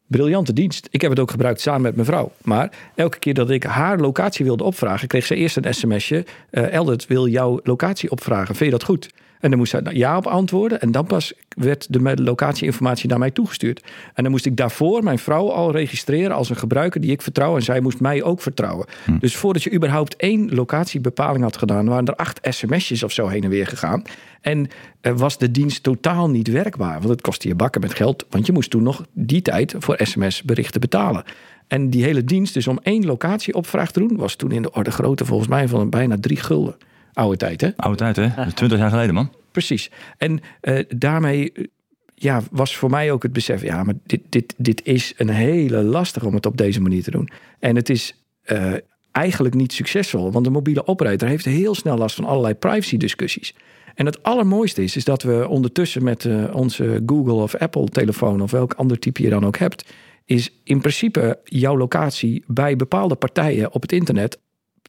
Briljante 0.08 0.52
dienst. 0.52 0.88
Ik 0.90 1.00
heb 1.00 1.10
het 1.10 1.20
ook 1.20 1.30
gebruikt 1.30 1.60
samen 1.60 1.82
met 1.82 1.94
mijn 1.94 2.06
vrouw. 2.06 2.32
Maar 2.42 2.70
elke 2.94 3.18
keer 3.18 3.34
dat 3.34 3.50
ik 3.50 3.62
haar 3.62 3.98
locatie 3.98 4.44
wilde 4.44 4.64
opvragen, 4.64 5.08
kreeg 5.08 5.26
ze 5.26 5.34
eerst 5.34 5.56
een 5.56 5.74
sms'je. 5.74 6.24
Uh, 6.50 6.72
Eldert 6.72 7.06
wil 7.06 7.26
jouw 7.26 7.60
locatie 7.62 8.10
opvragen. 8.10 8.54
Vind 8.54 8.70
je 8.70 8.78
dat 8.78 8.84
goed? 8.84 9.10
En 9.40 9.48
dan 9.50 9.58
moest 9.58 9.70
zij 9.70 9.82
ja 9.92 10.16
op 10.16 10.26
antwoorden. 10.26 10.80
En 10.80 10.92
dan 10.92 11.06
pas 11.06 11.32
werd 11.48 11.92
de 11.92 12.22
locatieinformatie 12.22 13.08
naar 13.08 13.18
mij 13.18 13.30
toegestuurd. 13.30 13.82
En 14.14 14.22
dan 14.22 14.32
moest 14.32 14.46
ik 14.46 14.56
daarvoor 14.56 15.02
mijn 15.02 15.18
vrouw 15.18 15.50
al 15.50 15.72
registreren 15.72 16.36
als 16.36 16.50
een 16.50 16.56
gebruiker 16.56 17.00
die 17.00 17.10
ik 17.10 17.22
vertrouw. 17.22 17.56
En 17.56 17.62
zij 17.62 17.80
moest 17.80 18.00
mij 18.00 18.22
ook 18.22 18.40
vertrouwen. 18.40 18.86
Hm. 19.04 19.18
Dus 19.18 19.36
voordat 19.36 19.62
je 19.62 19.72
überhaupt 19.72 20.16
één 20.16 20.54
locatiebepaling 20.54 21.42
had 21.42 21.56
gedaan, 21.56 21.86
waren 21.88 22.06
er 22.06 22.16
acht 22.16 22.38
sms'jes 22.42 23.02
of 23.02 23.12
zo 23.12 23.26
heen 23.26 23.44
en 23.44 23.50
weer 23.50 23.66
gegaan. 23.66 24.02
En 24.40 24.68
uh, 25.02 25.12
was 25.16 25.38
de 25.38 25.50
dienst 25.50 25.82
totaal 25.82 26.30
niet 26.30 26.48
werkbaar. 26.48 26.96
Want 26.98 27.08
het 27.08 27.20
kostte 27.20 27.48
je 27.48 27.54
bakken 27.54 27.80
met 27.80 27.94
geld. 27.94 28.26
Want 28.30 28.46
je 28.46 28.52
moest 28.52 28.70
toen 28.70 28.82
nog 28.82 29.04
die 29.12 29.42
tijd 29.42 29.74
voor 29.78 29.98
sms-berichten 30.02 30.80
betalen. 30.80 31.24
En 31.66 31.90
die 31.90 32.04
hele 32.04 32.24
dienst, 32.24 32.54
dus 32.54 32.68
om 32.68 32.78
één 32.82 33.06
locatieopvraag 33.06 33.90
te 33.90 33.98
doen, 33.98 34.16
was 34.16 34.34
toen 34.34 34.50
in 34.50 34.62
de 34.62 34.72
orde 34.72 34.90
grootte 34.90 35.24
volgens 35.24 35.48
mij 35.48 35.68
van 35.68 35.90
bijna 35.90 36.16
drie 36.20 36.36
gulden. 36.36 36.76
Oude 37.18 37.36
tijd, 37.36 37.60
hè? 37.60 37.70
Oude 37.76 37.96
tijd, 37.96 38.16
hè? 38.16 38.52
Twintig 38.52 38.78
jaar 38.78 38.90
geleden, 38.90 39.14
man. 39.14 39.32
Precies. 39.50 39.90
En 40.16 40.40
uh, 40.62 40.78
daarmee 40.88 41.52
ja, 42.14 42.42
was 42.50 42.76
voor 42.76 42.90
mij 42.90 43.12
ook 43.12 43.22
het 43.22 43.32
besef... 43.32 43.62
ja, 43.62 43.82
maar 43.82 43.94
dit, 44.06 44.20
dit, 44.28 44.54
dit 44.56 44.84
is 44.84 45.12
een 45.16 45.28
hele 45.28 45.82
lastige 45.82 46.26
om 46.26 46.34
het 46.34 46.46
op 46.46 46.56
deze 46.56 46.80
manier 46.80 47.02
te 47.02 47.10
doen. 47.10 47.28
En 47.58 47.76
het 47.76 47.88
is 47.88 48.14
uh, 48.46 48.72
eigenlijk 49.12 49.54
niet 49.54 49.72
succesvol... 49.72 50.32
want 50.32 50.44
de 50.44 50.50
mobiele 50.50 50.86
operator 50.86 51.28
heeft 51.28 51.44
heel 51.44 51.74
snel 51.74 51.96
last 51.96 52.16
van 52.16 52.24
allerlei 52.24 52.54
privacy-discussies. 52.54 53.54
En 53.94 54.06
het 54.06 54.22
allermooiste 54.22 54.82
is, 54.82 54.96
is 54.96 55.04
dat 55.04 55.22
we 55.22 55.48
ondertussen 55.48 56.04
met 56.04 56.24
uh, 56.24 56.54
onze 56.54 57.02
Google 57.06 57.32
of 57.42 57.54
Apple 57.54 57.86
telefoon... 57.86 58.40
of 58.40 58.50
welk 58.50 58.74
ander 58.74 58.98
type 58.98 59.22
je 59.22 59.30
dan 59.30 59.46
ook 59.46 59.56
hebt... 59.58 59.92
is 60.24 60.52
in 60.64 60.80
principe 60.80 61.38
jouw 61.44 61.76
locatie 61.76 62.44
bij 62.46 62.76
bepaalde 62.76 63.14
partijen 63.14 63.72
op 63.72 63.82
het 63.82 63.92
internet... 63.92 64.38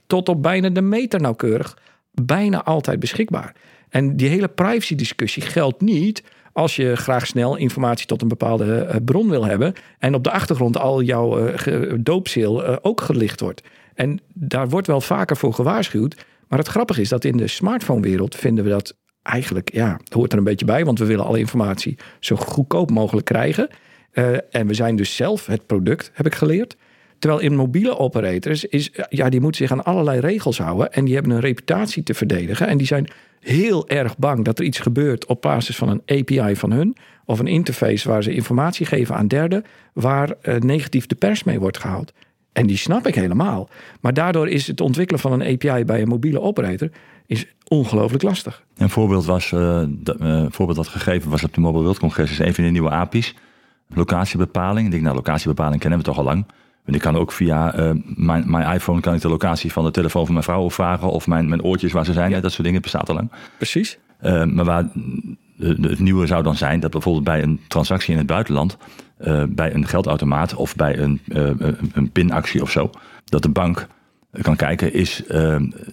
tot 0.08 0.30
op 0.30 0.42
bijna 0.42 0.70
de 0.70 0.82
meter 0.82 1.22
nauwkeurig 1.22 1.78
bijna 2.26 2.64
altijd 2.64 3.00
beschikbaar. 3.00 3.56
En 3.90 4.18
die 4.18 4.30
hele 4.30 4.48
privacy 4.48 4.96
discussie 4.96 5.44
geldt 5.44 5.82
niet 5.82 6.24
als 6.54 6.76
je 6.76 6.96
graag 6.96 7.28
snel 7.28 7.56
informatie 7.56 8.06
tot 8.06 8.22
een 8.22 8.28
bepaalde 8.28 8.76
eh, 8.76 8.96
bron 9.06 9.30
wil 9.30 9.46
hebben. 9.46 9.74
En 10.00 10.14
op 10.14 10.24
de 10.24 10.32
achtergrond 10.32 10.78
al 10.78 11.02
jouw 11.02 11.48
uh, 11.48 11.94
doopseel 12.00 12.70
uh, 12.70 12.76
ook 12.82 13.02
gelicht 13.02 13.40
wordt. 13.40 13.62
En 13.94 14.20
daar 14.34 14.70
wordt 14.70 14.88
wel 14.88 15.02
vaker 15.02 15.38
voor 15.38 15.54
gewaarschuwd. 15.54 16.26
Maar 16.48 16.60
het 16.60 16.68
grappige 16.68 17.02
is 17.02 17.10
dat 17.10 17.24
in 17.24 17.38
de 17.38 17.48
smartphone-wereld 17.48 18.36
vinden 18.36 18.64
we 18.64 18.70
dat 18.70 18.98
eigenlijk, 19.22 19.74
ja, 19.74 20.00
hoort 20.14 20.32
er 20.32 20.38
een 20.38 20.44
beetje 20.44 20.66
bij. 20.66 20.86
Want 20.86 21.00
we 21.00 21.06
willen 21.06 21.26
alle 21.26 21.40
informatie 21.40 21.98
zo 22.20 22.36
goedkoop 22.36 22.90
mogelijk 22.92 23.26
krijgen. 23.26 23.70
en 24.52 24.68
we 24.68 24.74
zijn 24.74 24.96
dus 24.96 25.16
zelf 25.16 25.46
het 25.46 25.66
product, 25.66 26.12
heb 26.14 26.26
ik 26.26 26.36
geleerd. 26.36 26.76
Terwijl 27.20 27.42
in 27.42 27.56
mobiele 27.56 27.98
operators 27.98 28.66
is, 28.66 28.92
ja, 29.10 29.30
die 29.30 29.42
moeten 29.42 29.62
zich 29.62 29.72
aan 29.72 29.84
allerlei 29.84 30.20
regels 30.20 30.58
houden. 30.58 30.94
En 30.94 31.06
die 31.06 31.14
hebben 31.14 31.32
een 31.32 31.40
reputatie 31.40 32.04
te 32.04 32.14
verdedigen. 32.14 32.68
En 32.68 32.78
die 32.78 32.88
zijn 32.88 33.08
heel 33.40 33.88
erg 33.88 34.18
bang 34.18 34.46
dat 34.46 34.60
er 34.60 34.66
iets 34.66 34.80
gebeurt 34.80 35.26
op 35.26 35.42
basis 35.42 35.76
van 35.76 35.90
een 35.90 36.20
API 36.20 36.56
van 36.56 36.72
hun. 36.72 36.96
Of 37.26 37.40
een 37.40 37.48
interface 37.48 38.10
waar 38.10 38.24
ze 38.24 38.34
informatie 38.34 38.86
geven 38.86 39.16
aan 39.16 39.28
derden. 39.28 39.64
Waar 39.94 40.34
uh, 40.44 40.56
negatief 40.56 41.06
de 41.08 41.16
pers 41.16 41.44
mee 41.44 41.60
wordt 41.60 41.78
gehaald. 41.78 42.14
En 42.52 42.68
die 42.68 42.78
snap 42.78 43.08
ik 43.08 43.16
helemaal. 43.16 43.70
Maar 44.02 44.14
daardoor 44.14 44.50
is 44.50 44.68
het 44.68 44.82
ontwikkelen 44.82 45.22
van 45.22 45.32
een 45.32 45.54
API 45.54 45.86
bij 45.86 46.02
een 46.02 46.08
mobiele 46.08 46.42
operator 46.42 46.90
is 47.30 47.46
ongelooflijk 47.68 48.24
lastig. 48.24 48.64
Een 48.78 48.90
voorbeeld, 48.90 49.26
was, 49.26 49.52
uh, 49.52 49.84
voorbeeld 50.50 50.76
dat 50.76 50.88
gegeven 50.88 51.30
was 51.30 51.44
op 51.44 51.54
de 51.54 51.62
Mobile 51.62 51.84
World 51.84 52.00
Congress, 52.00 52.32
is 52.32 52.40
een 52.40 52.54
van 52.54 52.64
de 52.64 52.70
nieuwe 52.70 52.90
API's. 52.90 53.36
Locatiebepaling. 53.94 54.86
Ik 54.86 54.92
denk, 54.92 55.04
nou, 55.04 55.16
locatiebepaling 55.16 55.82
kennen 55.82 56.00
we 56.00 56.06
toch 56.06 56.18
al 56.18 56.24
lang. 56.24 56.46
En 56.90 56.96
ik 56.96 57.02
kan 57.02 57.16
ook 57.16 57.32
via 57.32 57.80
uh, 57.80 57.92
mijn, 58.04 58.52
mijn, 58.52 58.74
iPhone 58.74 59.02
kan 59.02 59.14
ik 59.14 59.22
de 59.22 59.30
locatie 59.30 59.72
van 59.72 59.84
de 59.84 59.92
telefoon 59.92 60.24
van 60.26 60.34
mijn 60.34 60.46
vrouw 60.46 60.64
opvragen. 60.64 61.12
Of 61.12 61.28
mijn, 61.28 61.50
mijn 61.50 61.64
oortjes 61.64 61.92
waar 61.92 62.06
ze 62.06 62.14
zijn. 62.14 62.30
Ja. 62.32 62.40
Dat 62.40 62.52
soort 62.52 62.64
dingen 62.64 62.82
bestaat 62.82 63.10
al 63.10 63.16
lang. 63.16 63.32
Precies. 63.58 63.98
Uh, 64.24 64.44
maar 64.46 64.66
waar 64.66 64.86
het 65.60 66.00
nieuwe 66.00 66.28
zou 66.28 66.44
dan 66.44 66.56
zijn 66.56 66.80
dat 66.80 66.92
bijvoorbeeld 66.92 67.24
bij 67.24 67.44
een 67.44 67.60
transactie 67.68 68.12
in 68.12 68.18
het 68.18 68.28
buitenland. 68.28 68.78
Uh, 69.22 69.44
bij 69.50 69.74
een 69.74 69.88
geldautomaat 69.88 70.56
of 70.56 70.76
bij 70.76 70.98
een, 70.98 71.22
een 71.94 72.12
pinactie 72.12 72.62
of 72.62 72.72
zo. 72.72 72.90
Dat 73.26 73.42
de 73.42 73.50
bank 73.50 73.88
kan 74.42 74.56
kijken, 74.56 74.94
is 74.94 75.24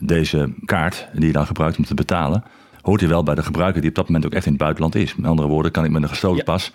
deze 0.00 0.53
kaart 0.65 1.09
die 1.12 1.26
je 1.26 1.33
dan 1.33 1.47
gebruikt 1.47 1.79
om 1.79 1.85
te 1.85 1.95
betalen. 1.95 2.45
Hoort 2.81 3.00
hij 3.00 3.09
wel 3.09 3.23
bij 3.23 3.35
de 3.35 3.43
gebruiker 3.43 3.81
die 3.81 3.91
op 3.91 3.97
dat 3.97 4.07
moment 4.07 4.26
ook 4.26 4.33
echt 4.33 4.47
in 4.47 4.53
het 4.53 4.61
buitenland 4.61 4.95
is. 4.95 5.17
Met 5.17 5.31
andere 5.31 5.49
woorden, 5.49 5.73
kan 5.73 5.85
ik 5.85 5.91
met 5.91 6.03
een 6.03 6.09
gestolen 6.09 6.37
ja. 6.37 6.45
pas. 6.45 6.73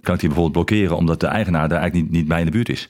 Kan 0.00 0.14
ik 0.14 0.20
die 0.20 0.28
bijvoorbeeld 0.28 0.66
blokkeren 0.66 0.96
omdat 0.96 1.20
de 1.20 1.26
eigenaar 1.26 1.68
daar 1.68 1.80
eigenlijk 1.80 2.10
niet, 2.10 2.20
niet 2.20 2.28
bij 2.28 2.38
in 2.38 2.44
de 2.44 2.52
buurt 2.52 2.68
is. 2.68 2.88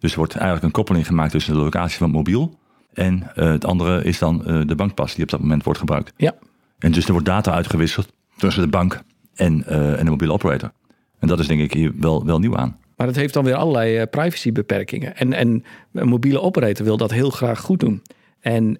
Dus 0.00 0.10
er 0.10 0.18
wordt 0.18 0.34
eigenlijk 0.34 0.64
een 0.64 0.70
koppeling 0.70 1.06
gemaakt 1.06 1.30
tussen 1.30 1.54
de 1.54 1.60
locatie 1.60 1.98
van 1.98 2.06
het 2.06 2.16
mobiel. 2.16 2.58
En 2.92 3.30
uh, 3.36 3.50
het 3.50 3.64
andere 3.64 4.04
is 4.04 4.18
dan 4.18 4.42
uh, 4.46 4.66
de 4.66 4.74
bankpas 4.74 5.14
die 5.14 5.24
op 5.24 5.30
dat 5.30 5.40
moment 5.40 5.64
wordt 5.64 5.78
gebruikt. 5.78 6.12
Ja. 6.16 6.34
En 6.78 6.92
dus 6.92 7.04
er 7.04 7.12
wordt 7.12 7.26
data 7.26 7.52
uitgewisseld 7.52 8.12
tussen 8.36 8.62
de 8.62 8.68
bank 8.68 9.02
en, 9.34 9.64
uh, 9.68 9.98
en 9.98 10.04
de 10.04 10.10
mobiele 10.10 10.32
operator. 10.32 10.72
En 11.18 11.28
dat 11.28 11.38
is 11.38 11.46
denk 11.46 11.60
ik 11.60 11.72
hier 11.72 11.92
wel, 12.00 12.24
wel 12.24 12.38
nieuw 12.38 12.56
aan. 12.56 12.78
Maar 12.96 13.06
dat 13.06 13.16
heeft 13.16 13.34
dan 13.34 13.44
weer 13.44 13.54
allerlei 13.54 14.06
privacybeperkingen. 14.06 15.16
En, 15.16 15.32
en 15.32 15.64
een 15.92 16.08
mobiele 16.08 16.40
operator 16.40 16.84
wil 16.84 16.96
dat 16.96 17.10
heel 17.10 17.30
graag 17.30 17.60
goed 17.60 17.80
doen. 17.80 18.02
En 18.40 18.78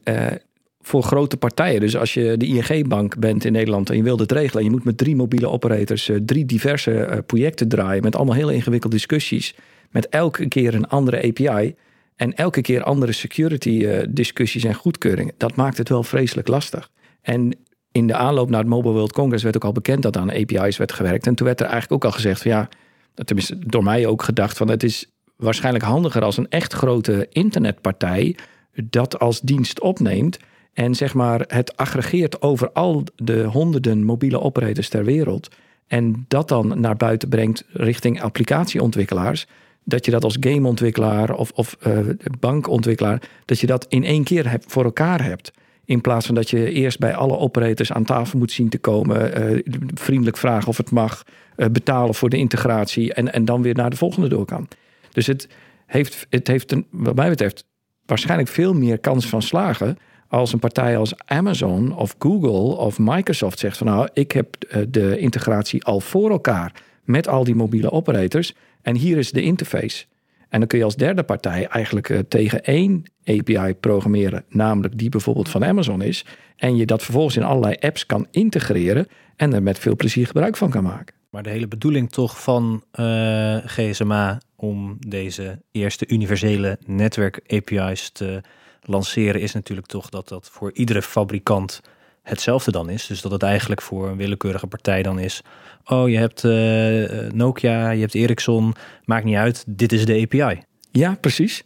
voor 0.80 1.02
grote 1.02 1.36
partijen, 1.36 1.80
dus 1.80 1.96
als 1.96 2.14
je 2.14 2.36
de 2.36 2.46
ING-bank 2.46 3.18
bent 3.18 3.44
in 3.44 3.52
Nederland 3.52 3.90
en 3.90 3.96
je 3.96 4.02
wilt 4.02 4.20
het 4.20 4.32
regelen, 4.32 4.58
en 4.58 4.64
je 4.64 4.70
moet 4.76 4.84
met 4.84 4.98
drie 4.98 5.16
mobiele 5.16 5.48
operators 5.48 6.10
drie 6.24 6.46
diverse 6.46 7.22
projecten 7.26 7.68
draaien 7.68 8.02
met 8.02 8.16
allemaal 8.16 8.34
heel 8.34 8.50
ingewikkelde 8.50 8.96
discussies 8.96 9.54
met 9.90 10.08
elke 10.08 10.48
keer 10.48 10.74
een 10.74 10.88
andere 10.88 11.28
API 11.28 11.74
en 12.16 12.34
elke 12.34 12.60
keer 12.60 12.82
andere 12.82 13.12
security 13.12 13.68
uh, 13.68 14.02
discussies 14.08 14.64
en 14.64 14.74
goedkeuringen. 14.74 15.34
Dat 15.36 15.56
maakt 15.56 15.78
het 15.78 15.88
wel 15.88 16.02
vreselijk 16.02 16.48
lastig. 16.48 16.90
En 17.22 17.56
in 17.92 18.06
de 18.06 18.14
aanloop 18.14 18.50
naar 18.50 18.60
het 18.60 18.68
Mobile 18.68 18.94
World 18.94 19.12
Congress 19.12 19.42
werd 19.42 19.56
ook 19.56 19.64
al 19.64 19.72
bekend 19.72 20.02
dat 20.02 20.16
aan 20.16 20.30
API's 20.30 20.76
werd 20.76 20.92
gewerkt. 20.92 21.26
En 21.26 21.34
toen 21.34 21.46
werd 21.46 21.60
er 21.60 21.66
eigenlijk 21.66 22.04
ook 22.04 22.10
al 22.10 22.16
gezegd 22.16 22.42
van 22.42 22.50
ja, 22.50 22.68
tenminste 23.14 23.58
door 23.58 23.82
mij 23.82 24.06
ook 24.06 24.22
gedacht 24.22 24.56
van 24.56 24.68
het 24.68 24.82
is 24.82 25.10
waarschijnlijk 25.36 25.84
handiger 25.84 26.22
als 26.22 26.36
een 26.36 26.48
echt 26.48 26.72
grote 26.72 27.26
internetpartij 27.30 28.36
dat 28.84 29.18
als 29.18 29.40
dienst 29.40 29.80
opneemt 29.80 30.38
en 30.72 30.94
zeg 30.94 31.14
maar 31.14 31.44
het 31.46 31.76
aggregeert 31.76 32.42
over 32.42 32.72
al 32.72 33.04
de 33.16 33.42
honderden 33.42 34.04
mobiele 34.04 34.40
operators 34.40 34.88
ter 34.88 35.04
wereld 35.04 35.48
en 35.86 36.24
dat 36.28 36.48
dan 36.48 36.80
naar 36.80 36.96
buiten 36.96 37.28
brengt 37.28 37.64
richting 37.72 38.22
applicatieontwikkelaars 38.22 39.46
dat 39.90 40.04
je 40.04 40.10
dat 40.10 40.24
als 40.24 40.36
gameontwikkelaar 40.40 41.34
of, 41.34 41.50
of 41.54 41.76
uh, 41.86 41.98
bankontwikkelaar, 42.40 43.22
dat 43.44 43.60
je 43.60 43.66
dat 43.66 43.86
in 43.88 44.04
één 44.04 44.24
keer 44.24 44.50
hebt, 44.50 44.72
voor 44.72 44.84
elkaar 44.84 45.24
hebt. 45.24 45.52
In 45.84 46.00
plaats 46.00 46.26
van 46.26 46.34
dat 46.34 46.50
je 46.50 46.72
eerst 46.72 46.98
bij 46.98 47.14
alle 47.14 47.38
operators 47.38 47.92
aan 47.92 48.04
tafel 48.04 48.38
moet 48.38 48.52
zien 48.52 48.68
te 48.68 48.78
komen, 48.78 49.52
uh, 49.52 49.62
vriendelijk 49.94 50.36
vragen 50.36 50.68
of 50.68 50.76
het 50.76 50.90
mag, 50.90 51.24
uh, 51.56 51.66
betalen 51.66 52.14
voor 52.14 52.28
de 52.28 52.36
integratie 52.36 53.14
en, 53.14 53.32
en 53.32 53.44
dan 53.44 53.62
weer 53.62 53.74
naar 53.74 53.90
de 53.90 53.96
volgende 53.96 54.28
door 54.28 54.44
kan. 54.44 54.68
Dus 55.12 55.26
het 55.26 55.48
heeft, 55.86 56.26
het 56.30 56.46
heeft 56.46 56.74
wat 56.90 57.14
mij 57.14 57.28
betreft, 57.28 57.64
waarschijnlijk 58.06 58.48
veel 58.48 58.74
meer 58.74 58.98
kans 58.98 59.26
van 59.26 59.42
slagen 59.42 59.96
als 60.28 60.52
een 60.52 60.58
partij 60.58 60.96
als 60.96 61.14
Amazon 61.24 61.96
of 61.96 62.14
Google 62.18 62.76
of 62.76 62.98
Microsoft 62.98 63.58
zegt 63.58 63.76
van 63.76 63.86
nou, 63.86 64.08
ik 64.12 64.32
heb 64.32 64.56
de 64.88 65.18
integratie 65.18 65.84
al 65.84 66.00
voor 66.00 66.30
elkaar 66.30 66.72
met 67.04 67.28
al 67.28 67.44
die 67.44 67.54
mobiele 67.54 67.90
operators. 67.90 68.54
En 68.82 68.96
hier 68.96 69.18
is 69.18 69.32
de 69.32 69.42
interface. 69.42 70.04
En 70.48 70.58
dan 70.58 70.68
kun 70.68 70.78
je 70.78 70.84
als 70.84 70.96
derde 70.96 71.22
partij 71.22 71.66
eigenlijk 71.66 72.08
uh, 72.08 72.18
tegen 72.18 72.64
één 72.64 73.02
API 73.24 73.74
programmeren, 73.74 74.44
namelijk 74.48 74.98
die 74.98 75.08
bijvoorbeeld 75.08 75.48
van 75.48 75.64
Amazon 75.64 76.02
is. 76.02 76.24
En 76.56 76.76
je 76.76 76.86
dat 76.86 77.02
vervolgens 77.02 77.36
in 77.36 77.42
allerlei 77.42 77.76
apps 77.80 78.06
kan 78.06 78.26
integreren 78.30 79.06
en 79.36 79.52
er 79.52 79.62
met 79.62 79.78
veel 79.78 79.96
plezier 79.96 80.26
gebruik 80.26 80.56
van 80.56 80.70
kan 80.70 80.82
maken. 80.82 81.14
Maar 81.30 81.42
de 81.42 81.50
hele 81.50 81.68
bedoeling 81.68 82.10
toch 82.10 82.42
van 82.42 82.84
uh, 83.00 83.56
GSMA 83.64 84.40
om 84.56 84.96
deze 84.98 85.62
eerste 85.72 86.08
universele 86.08 86.78
netwerk 86.86 87.40
API's 87.46 88.10
te 88.10 88.40
lanceren 88.82 89.40
is 89.40 89.52
natuurlijk 89.52 89.86
toch 89.86 90.08
dat 90.08 90.28
dat 90.28 90.48
voor 90.52 90.72
iedere 90.72 91.02
fabrikant 91.02 91.80
hetzelfde 92.22 92.70
dan 92.70 92.90
is. 92.90 93.06
Dus 93.06 93.20
dat 93.20 93.32
het 93.32 93.42
eigenlijk 93.42 93.82
voor 93.82 94.08
een 94.08 94.16
willekeurige 94.16 94.66
partij 94.66 95.02
dan 95.02 95.18
is. 95.18 95.42
Oh, 95.84 96.08
je 96.08 96.16
hebt 96.16 96.44
uh, 96.44 97.30
Nokia, 97.32 97.90
je 97.90 98.00
hebt 98.00 98.14
Ericsson, 98.14 98.74
maakt 99.04 99.24
niet 99.24 99.36
uit, 99.36 99.64
dit 99.66 99.92
is 99.92 100.04
de 100.04 100.20
API. 100.20 100.60
Ja, 100.90 101.16
precies. 101.20 101.62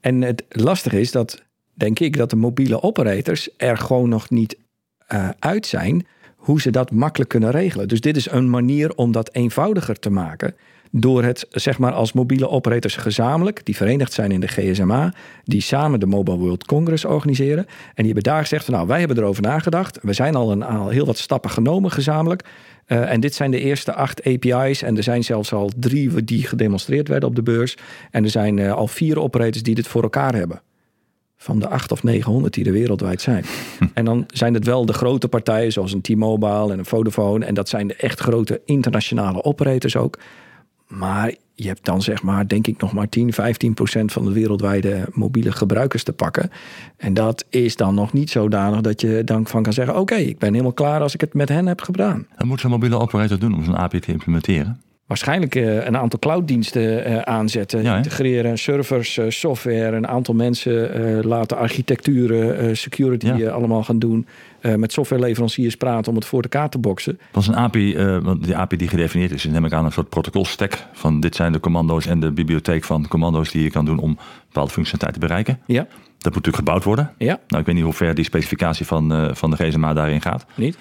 En 0.00 0.22
het 0.22 0.44
lastige 0.48 1.00
is 1.00 1.12
dat, 1.12 1.44
denk 1.74 1.98
ik, 1.98 2.16
dat 2.16 2.30
de 2.30 2.36
mobiele 2.36 2.82
operators 2.82 3.48
er 3.56 3.76
gewoon 3.76 4.08
nog 4.08 4.30
niet 4.30 4.58
uh, 5.12 5.28
uit 5.38 5.66
zijn 5.66 6.06
hoe 6.36 6.60
ze 6.60 6.70
dat 6.70 6.90
makkelijk 6.90 7.30
kunnen 7.30 7.50
regelen. 7.50 7.88
Dus 7.88 8.00
dit 8.00 8.16
is 8.16 8.30
een 8.30 8.50
manier 8.50 8.94
om 8.94 9.12
dat 9.12 9.34
eenvoudiger 9.34 9.98
te 9.98 10.10
maken 10.10 10.54
door 10.90 11.22
het 11.22 11.46
zeg 11.50 11.78
maar 11.78 11.92
als 11.92 12.12
mobiele 12.12 12.48
operators 12.48 12.96
gezamenlijk, 12.96 13.64
die 13.64 13.76
verenigd 13.76 14.12
zijn 14.12 14.30
in 14.30 14.40
de 14.40 14.48
GSMA, 14.48 15.14
die 15.44 15.60
samen 15.60 16.00
de 16.00 16.06
Mobile 16.06 16.36
World 16.36 16.64
Congress 16.64 17.04
organiseren. 17.04 17.66
En 17.66 18.04
die 18.04 18.12
hebben 18.12 18.22
daar 18.22 18.40
gezegd 18.40 18.64
van 18.64 18.74
nou, 18.74 18.86
wij 18.86 18.98
hebben 18.98 19.18
erover 19.18 19.42
nagedacht. 19.42 19.98
We 20.02 20.12
zijn 20.12 20.34
al 20.34 20.52
een 20.52 20.62
al 20.62 20.88
heel 20.88 21.06
wat 21.06 21.18
stappen 21.18 21.50
genomen 21.50 21.90
gezamenlijk. 21.90 22.44
Uh, 22.86 23.12
en 23.12 23.20
dit 23.20 23.34
zijn 23.34 23.50
de 23.50 23.60
eerste 23.60 23.94
acht 23.94 24.24
API's. 24.24 24.82
En 24.82 24.96
er 24.96 25.02
zijn 25.02 25.24
zelfs 25.24 25.52
al 25.52 25.70
drie 25.76 26.24
die 26.24 26.46
gedemonstreerd 26.46 27.08
werden 27.08 27.28
op 27.28 27.34
de 27.34 27.42
beurs. 27.42 27.76
En 28.10 28.24
er 28.24 28.30
zijn 28.30 28.56
uh, 28.56 28.72
al 28.72 28.86
vier 28.86 29.20
operators 29.20 29.62
die 29.62 29.74
dit 29.74 29.86
voor 29.86 30.02
elkaar 30.02 30.34
hebben. 30.34 30.60
Van 31.36 31.58
de 31.58 31.68
acht 31.68 31.92
of 31.92 32.02
900 32.02 32.54
die 32.54 32.64
er 32.64 32.72
wereldwijd 32.72 33.20
zijn. 33.20 33.44
en 33.94 34.04
dan 34.04 34.24
zijn 34.26 34.54
het 34.54 34.64
wel 34.64 34.86
de 34.86 34.92
grote 34.92 35.28
partijen 35.28 35.72
zoals 35.72 35.92
een 35.92 36.00
T-Mobile 36.00 36.72
en 36.72 36.78
een 36.78 36.84
Vodafone. 36.84 37.44
En 37.44 37.54
dat 37.54 37.68
zijn 37.68 37.86
de 37.86 37.94
echt 37.94 38.20
grote 38.20 38.60
internationale 38.64 39.44
operators 39.44 39.96
ook. 39.96 40.18
Maar 40.88 41.34
je 41.54 41.66
hebt 41.66 41.84
dan 41.84 42.02
zeg 42.02 42.22
maar, 42.22 42.48
denk 42.48 42.66
ik, 42.66 42.80
nog 42.80 42.92
maar 42.92 43.08
10, 43.08 43.32
15 43.32 43.74
procent 43.74 44.12
van 44.12 44.24
de 44.24 44.32
wereldwijde 44.32 45.08
mobiele 45.12 45.52
gebruikers 45.52 46.02
te 46.02 46.12
pakken. 46.12 46.50
En 46.96 47.14
dat 47.14 47.44
is 47.48 47.76
dan 47.76 47.94
nog 47.94 48.12
niet 48.12 48.30
zodanig 48.30 48.80
dat 48.80 49.00
je 49.00 49.22
dan 49.24 49.46
van 49.46 49.62
kan 49.62 49.72
zeggen: 49.72 49.98
Oké, 49.98 50.14
ik 50.14 50.38
ben 50.38 50.50
helemaal 50.50 50.72
klaar 50.72 51.00
als 51.00 51.14
ik 51.14 51.20
het 51.20 51.34
met 51.34 51.48
hen 51.48 51.66
heb 51.66 51.80
gedaan. 51.80 52.26
Dat 52.36 52.46
moet 52.46 52.60
zo'n 52.60 52.70
mobiele 52.70 52.98
operator 52.98 53.38
doen 53.38 53.54
om 53.54 53.64
zo'n 53.64 53.76
API 53.76 54.00
te 54.00 54.12
implementeren? 54.12 54.80
Waarschijnlijk 55.08 55.54
uh, 55.54 55.84
een 55.86 55.96
aantal 55.96 56.18
clouddiensten 56.18 57.10
uh, 57.10 57.18
aanzetten, 57.18 57.82
ja, 57.82 57.96
integreren, 57.96 58.58
servers, 58.58 59.16
uh, 59.16 59.24
software, 59.28 59.96
een 59.96 60.08
aantal 60.08 60.34
mensen 60.34 61.26
laten 61.26 61.56
architecturen, 61.56 62.76
security 62.76 63.26
ja. 63.26 63.50
allemaal 63.50 63.84
gaan 63.84 63.98
doen. 63.98 64.26
met 64.76 64.92
softwareleveranciers 64.92 65.76
praten 65.76 66.10
om 66.10 66.16
het 66.16 66.26
voor 66.26 66.42
elkaar 66.42 66.68
te 66.68 66.78
boksen. 66.78 67.20
Dat 67.32 67.42
is 67.42 67.48
een 67.48 67.56
API, 67.56 67.96
want 68.22 68.44
die 68.44 68.56
API 68.56 68.76
die 68.76 68.88
gedefinieerd 68.88 69.32
is, 69.32 69.44
neem 69.44 69.64
ik 69.64 69.72
aan 69.72 69.84
een 69.84 69.92
soort 69.92 70.08
protocolstack 70.08 70.86
van 70.92 71.20
dit 71.20 71.34
zijn 71.34 71.52
de 71.52 71.60
commando's 71.60 72.06
en 72.06 72.20
de 72.20 72.32
bibliotheek 72.32 72.84
van 72.84 73.08
commando's 73.08 73.50
die 73.50 73.62
je 73.62 73.70
kan 73.70 73.84
doen 73.84 73.98
om 73.98 74.18
bepaalde 74.46 74.72
functionaliteit 74.72 75.12
te 75.12 75.26
bereiken. 75.26 75.60
Ja. 75.66 75.82
Dat 75.82 76.34
moet 76.34 76.44
natuurlijk 76.44 76.56
gebouwd 76.56 76.84
worden. 76.84 77.12
Ja. 77.18 77.40
Nou, 77.46 77.60
ik 77.60 77.66
weet 77.66 77.74
niet 77.74 77.84
hoe 77.84 77.92
ver 77.92 78.14
die 78.14 78.24
specificatie 78.24 78.86
van, 78.86 79.30
van 79.36 79.50
de 79.50 79.56
GSMA 79.56 79.92
daarin 79.92 80.20
gaat. 80.20 80.46
Niet? 80.54 80.78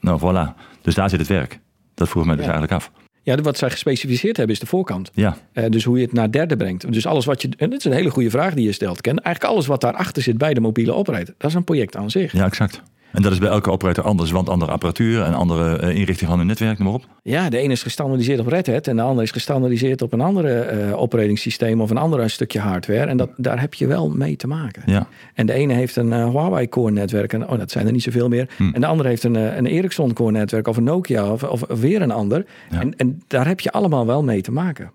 Nou, 0.00 0.20
voilà. 0.20 0.60
Dus 0.82 0.94
daar 0.94 1.10
zit 1.10 1.18
het 1.18 1.28
werk. 1.28 1.58
Dat 1.94 2.08
vroeg 2.08 2.24
mij 2.24 2.36
dus 2.36 2.44
eigenlijk 2.44 2.72
af. 2.72 2.90
Ja, 3.26 3.36
wat 3.36 3.58
zij 3.58 3.70
gespecificeerd 3.70 4.36
hebben 4.36 4.54
is 4.54 4.60
de 4.60 4.66
voorkant. 4.66 5.10
Ja. 5.14 5.36
Uh, 5.54 5.64
dus 5.68 5.84
hoe 5.84 5.98
je 5.98 6.04
het 6.04 6.12
naar 6.12 6.30
derde 6.30 6.56
brengt. 6.56 6.92
Dus 6.92 7.06
alles 7.06 7.24
wat 7.24 7.42
je. 7.42 7.48
En 7.56 7.70
dit 7.70 7.78
is 7.78 7.84
een 7.84 7.92
hele 7.92 8.10
goede 8.10 8.30
vraag 8.30 8.54
die 8.54 8.64
je 8.64 8.72
stelt, 8.72 9.00
Ken. 9.00 9.22
Eigenlijk 9.22 9.54
alles 9.54 9.66
wat 9.66 9.80
daarachter 9.80 10.22
zit 10.22 10.38
bij 10.38 10.54
de 10.54 10.60
mobiele 10.60 10.92
operator. 10.92 11.34
Dat 11.38 11.50
is 11.50 11.56
een 11.56 11.64
project 11.64 11.96
aan 11.96 12.10
zich. 12.10 12.32
Ja, 12.32 12.44
exact. 12.44 12.82
En 13.16 13.22
dat 13.22 13.32
is 13.32 13.38
bij 13.38 13.48
elke 13.48 13.70
operator 13.70 14.04
anders, 14.04 14.30
want 14.30 14.48
andere 14.48 14.72
apparatuur 14.72 15.22
en 15.22 15.34
andere 15.34 15.82
uh, 15.82 15.96
inrichting 15.96 16.30
van 16.30 16.38
hun 16.38 16.46
netwerk, 16.46 16.78
noem 16.78 16.86
maar 16.86 16.96
op. 16.96 17.06
Ja, 17.22 17.48
de 17.48 17.58
ene 17.58 17.72
is 17.72 17.82
gestandardiseerd 17.82 18.40
op 18.40 18.46
Red 18.46 18.66
Hat 18.66 18.86
en 18.86 18.96
de 18.96 19.02
andere 19.02 19.22
is 19.22 19.30
gestandardiseerd 19.30 20.02
op 20.02 20.12
een 20.12 20.20
andere 20.20 20.72
uh, 20.72 21.00
operating 21.00 21.80
of 21.80 21.90
een 21.90 21.96
ander 21.96 22.30
stukje 22.30 22.60
hardware. 22.60 23.06
En 23.06 23.16
dat, 23.16 23.30
daar 23.36 23.60
heb 23.60 23.74
je 23.74 23.86
wel 23.86 24.10
mee 24.10 24.36
te 24.36 24.46
maken. 24.46 24.82
Ja. 24.86 25.08
En 25.34 25.46
de 25.46 25.52
ene 25.52 25.72
heeft 25.72 25.96
een 25.96 26.06
uh, 26.06 26.28
Huawei 26.28 26.68
core 26.68 26.92
netwerk 26.92 27.32
en 27.32 27.48
oh, 27.48 27.58
dat 27.58 27.70
zijn 27.70 27.86
er 27.86 27.92
niet 27.92 28.02
zoveel 28.02 28.28
meer. 28.28 28.48
Hm. 28.56 28.70
En 28.72 28.80
de 28.80 28.86
andere 28.86 29.08
heeft 29.08 29.24
een, 29.24 29.34
een 29.34 29.66
Ericsson 29.66 30.12
core 30.12 30.32
netwerk 30.32 30.68
of 30.68 30.76
een 30.76 30.84
Nokia 30.84 31.32
of, 31.32 31.42
of 31.42 31.64
weer 31.68 32.02
een 32.02 32.10
ander. 32.10 32.46
Ja. 32.70 32.80
En, 32.80 32.96
en 32.96 33.22
daar 33.26 33.46
heb 33.46 33.60
je 33.60 33.72
allemaal 33.72 34.06
wel 34.06 34.22
mee 34.22 34.40
te 34.40 34.52
maken. 34.52 34.90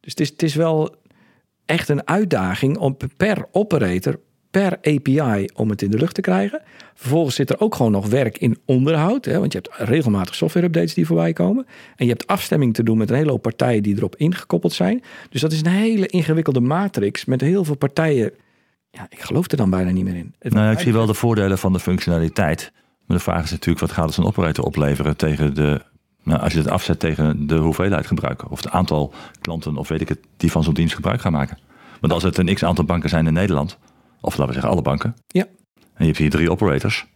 Dus 0.00 0.10
het 0.10 0.20
is, 0.20 0.28
het 0.28 0.42
is 0.42 0.54
wel 0.54 0.94
echt 1.66 1.88
een 1.88 2.08
uitdaging 2.08 2.78
om 2.78 2.96
per 3.16 3.46
operator 3.52 4.18
per 4.52 4.78
API 4.82 5.48
om 5.54 5.70
het 5.70 5.82
in 5.82 5.90
de 5.90 5.98
lucht 5.98 6.14
te 6.14 6.20
krijgen. 6.20 6.62
Vervolgens 6.94 7.34
zit 7.34 7.50
er 7.50 7.60
ook 7.60 7.74
gewoon 7.74 7.92
nog 7.92 8.06
werk 8.06 8.38
in 8.38 8.58
onderhoud. 8.64 9.24
Hè, 9.24 9.38
want 9.38 9.52
je 9.52 9.60
hebt 9.62 9.88
regelmatig 9.88 10.34
software-updates 10.34 10.94
die 10.94 11.06
voorbij 11.06 11.32
komen. 11.32 11.66
En 11.96 12.04
je 12.04 12.10
hebt 12.10 12.26
afstemming 12.26 12.74
te 12.74 12.82
doen 12.82 12.98
met 12.98 13.10
een 13.10 13.16
hele 13.16 13.30
hoop 13.30 13.42
partijen 13.42 13.82
die 13.82 13.96
erop 13.96 14.16
ingekoppeld 14.16 14.72
zijn. 14.72 15.02
Dus 15.30 15.40
dat 15.40 15.52
is 15.52 15.60
een 15.60 15.70
hele 15.70 16.06
ingewikkelde 16.06 16.60
matrix 16.60 17.24
met 17.24 17.40
heel 17.40 17.64
veel 17.64 17.76
partijen. 17.76 18.32
Ja, 18.90 19.06
ik 19.08 19.20
geloof 19.20 19.50
er 19.50 19.56
dan 19.56 19.70
bijna 19.70 19.90
niet 19.90 20.04
meer 20.04 20.16
in. 20.16 20.34
Nou, 20.38 20.66
ja, 20.66 20.70
ik 20.70 20.78
zie 20.78 20.92
wel 20.92 21.06
de 21.06 21.14
voordelen 21.14 21.58
van 21.58 21.72
de 21.72 21.80
functionaliteit. 21.80 22.72
Maar 23.06 23.16
de 23.16 23.22
vraag 23.22 23.44
is 23.44 23.50
natuurlijk, 23.50 23.80
wat 23.80 23.92
gaat 23.92 24.08
het 24.08 24.16
een 24.16 24.24
operator 24.24 24.64
opleveren 24.64 25.16
tegen 25.16 25.54
de... 25.54 25.82
Nou, 26.24 26.40
als 26.40 26.52
je 26.52 26.58
het 26.58 26.68
afzet 26.68 27.00
tegen 27.00 27.46
de 27.46 27.56
hoeveelheid 27.56 28.06
gebruiken. 28.06 28.50
Of 28.50 28.62
het 28.62 28.72
aantal 28.72 29.12
klanten, 29.40 29.76
of 29.76 29.88
weet 29.88 30.00
ik 30.00 30.08
het, 30.08 30.18
die 30.36 30.50
van 30.50 30.64
zo'n 30.64 30.74
dienst 30.74 30.94
gebruik 30.94 31.20
gaan 31.20 31.32
maken. 31.32 31.58
Want 32.00 32.12
als 32.12 32.22
het 32.22 32.38
een 32.38 32.54
x-aantal 32.54 32.84
banken 32.84 33.08
zijn 33.08 33.26
in 33.26 33.32
Nederland 33.32 33.78
of 34.22 34.36
laten 34.36 34.46
we 34.46 34.52
zeggen 34.52 34.70
alle 34.70 34.82
banken. 34.82 35.14
Ja. 35.26 35.46
En 35.74 35.82
je 35.98 36.04
hebt 36.04 36.18
hier 36.18 36.30
drie 36.30 36.50
operators. 36.50 37.06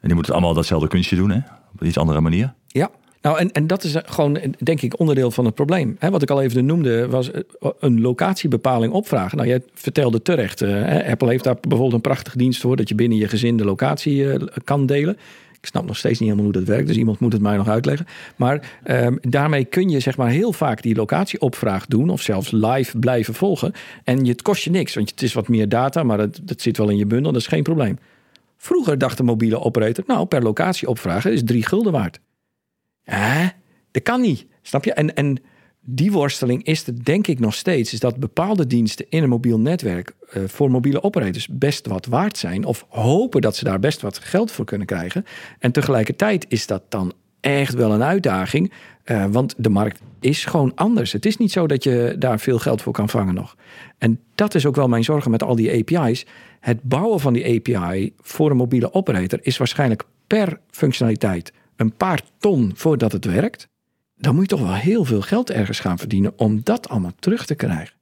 En 0.00 0.10
die 0.10 0.14
moeten 0.14 0.32
allemaal 0.32 0.54
datzelfde 0.54 0.88
kunstje 0.88 1.16
doen, 1.16 1.30
hè? 1.30 1.38
op 1.72 1.80
een 1.80 1.86
iets 1.86 1.98
andere 1.98 2.20
manier. 2.20 2.54
Ja. 2.66 2.90
Nou, 3.20 3.38
en, 3.38 3.52
en 3.52 3.66
dat 3.66 3.84
is 3.84 3.96
gewoon, 4.04 4.38
denk 4.58 4.82
ik, 4.82 4.98
onderdeel 5.00 5.30
van 5.30 5.44
het 5.44 5.54
probleem. 5.54 5.96
He, 5.98 6.10
wat 6.10 6.22
ik 6.22 6.30
al 6.30 6.42
even 6.42 6.66
noemde, 6.66 7.08
was 7.08 7.30
een 7.78 8.00
locatiebepaling 8.00 8.92
opvragen. 8.92 9.36
Nou, 9.36 9.48
jij 9.48 9.62
vertelde 9.74 10.22
terecht, 10.22 10.62
uh, 10.62 11.08
Apple 11.08 11.28
heeft 11.28 11.44
daar 11.44 11.56
bijvoorbeeld 11.60 11.92
een 11.92 12.00
prachtige 12.00 12.38
dienst 12.38 12.60
voor... 12.60 12.76
dat 12.76 12.88
je 12.88 12.94
binnen 12.94 13.18
je 13.18 13.28
gezin 13.28 13.56
de 13.56 13.64
locatie 13.64 14.16
uh, 14.16 14.34
kan 14.64 14.86
delen. 14.86 15.16
Ik 15.64 15.70
snap 15.70 15.86
nog 15.86 15.96
steeds 15.96 16.18
niet 16.18 16.28
helemaal 16.28 16.52
hoe 16.52 16.60
dat 16.60 16.74
werkt, 16.74 16.86
dus 16.86 16.96
iemand 16.96 17.18
moet 17.18 17.32
het 17.32 17.42
mij 17.42 17.56
nog 17.56 17.68
uitleggen. 17.68 18.06
Maar 18.36 18.70
um, 18.86 19.18
daarmee 19.20 19.64
kun 19.64 19.88
je 19.88 20.00
zeg 20.00 20.16
maar 20.16 20.28
heel 20.28 20.52
vaak 20.52 20.82
die 20.82 20.94
locatieopvraag 20.94 21.86
doen, 21.86 22.10
of 22.10 22.20
zelfs 22.22 22.50
live 22.50 22.98
blijven 22.98 23.34
volgen. 23.34 23.72
En 24.04 24.26
het 24.26 24.42
kost 24.42 24.64
je 24.64 24.70
niks, 24.70 24.94
want 24.94 25.10
het 25.10 25.22
is 25.22 25.32
wat 25.32 25.48
meer 25.48 25.68
data, 25.68 26.02
maar 26.02 26.16
dat, 26.16 26.40
dat 26.42 26.60
zit 26.60 26.76
wel 26.76 26.88
in 26.88 26.96
je 26.96 27.06
bundel, 27.06 27.32
dat 27.32 27.40
is 27.40 27.46
geen 27.46 27.62
probleem. 27.62 27.98
Vroeger 28.56 28.98
dacht 28.98 29.16
de 29.16 29.22
mobiele 29.22 29.60
operator, 29.60 30.04
nou, 30.06 30.26
per 30.26 30.42
locatieopvraag 30.42 31.24
is 31.24 31.44
drie 31.44 31.66
gulden 31.66 31.92
waard. 31.92 32.20
Hè? 33.02 33.48
Dat 33.90 34.02
kan 34.02 34.20
niet, 34.20 34.46
snap 34.62 34.84
je? 34.84 34.92
En, 34.92 35.14
en 35.14 35.38
die 35.84 36.12
worsteling 36.12 36.64
is 36.64 36.86
er 36.86 37.04
denk 37.04 37.26
ik 37.26 37.40
nog 37.40 37.54
steeds. 37.54 37.92
Is 37.92 38.00
dat 38.00 38.16
bepaalde 38.16 38.66
diensten 38.66 39.06
in 39.08 39.22
een 39.22 39.28
mobiel 39.28 39.58
netwerk 39.58 40.12
uh, 40.36 40.42
voor 40.46 40.70
mobiele 40.70 41.02
operators 41.02 41.48
best 41.48 41.86
wat 41.86 42.06
waard 42.06 42.38
zijn. 42.38 42.64
Of 42.64 42.86
hopen 42.88 43.40
dat 43.40 43.56
ze 43.56 43.64
daar 43.64 43.80
best 43.80 44.00
wat 44.00 44.18
geld 44.18 44.50
voor 44.50 44.64
kunnen 44.64 44.86
krijgen. 44.86 45.24
En 45.58 45.72
tegelijkertijd 45.72 46.46
is 46.48 46.66
dat 46.66 46.82
dan 46.88 47.12
echt 47.40 47.74
wel 47.74 47.92
een 47.92 48.02
uitdaging. 48.02 48.72
Uh, 49.04 49.24
want 49.30 49.54
de 49.56 49.68
markt 49.68 50.00
is 50.20 50.44
gewoon 50.44 50.72
anders. 50.74 51.12
Het 51.12 51.26
is 51.26 51.36
niet 51.36 51.52
zo 51.52 51.66
dat 51.66 51.84
je 51.84 52.16
daar 52.18 52.40
veel 52.40 52.58
geld 52.58 52.82
voor 52.82 52.92
kan 52.92 53.08
vangen 53.08 53.34
nog. 53.34 53.56
En 53.98 54.20
dat 54.34 54.54
is 54.54 54.66
ook 54.66 54.76
wel 54.76 54.88
mijn 54.88 55.04
zorgen 55.04 55.30
met 55.30 55.42
al 55.42 55.56
die 55.56 55.94
API's. 55.94 56.26
Het 56.60 56.82
bouwen 56.82 57.20
van 57.20 57.32
die 57.32 57.44
API 57.44 58.12
voor 58.20 58.50
een 58.50 58.56
mobiele 58.56 58.92
operator 58.92 59.38
is 59.42 59.56
waarschijnlijk 59.56 60.04
per 60.26 60.60
functionaliteit 60.70 61.52
een 61.76 61.92
paar 61.92 62.20
ton 62.38 62.72
voordat 62.74 63.12
het 63.12 63.24
werkt 63.24 63.68
dan 64.16 64.34
moet 64.34 64.50
je 64.50 64.56
toch 64.56 64.66
wel 64.66 64.74
heel 64.74 65.04
veel 65.04 65.20
geld 65.20 65.50
ergens 65.50 65.80
gaan 65.80 65.98
verdienen 65.98 66.32
om 66.36 66.60
dat 66.62 66.88
allemaal 66.88 67.14
terug 67.18 67.46
te 67.46 67.54
krijgen. 67.54 67.94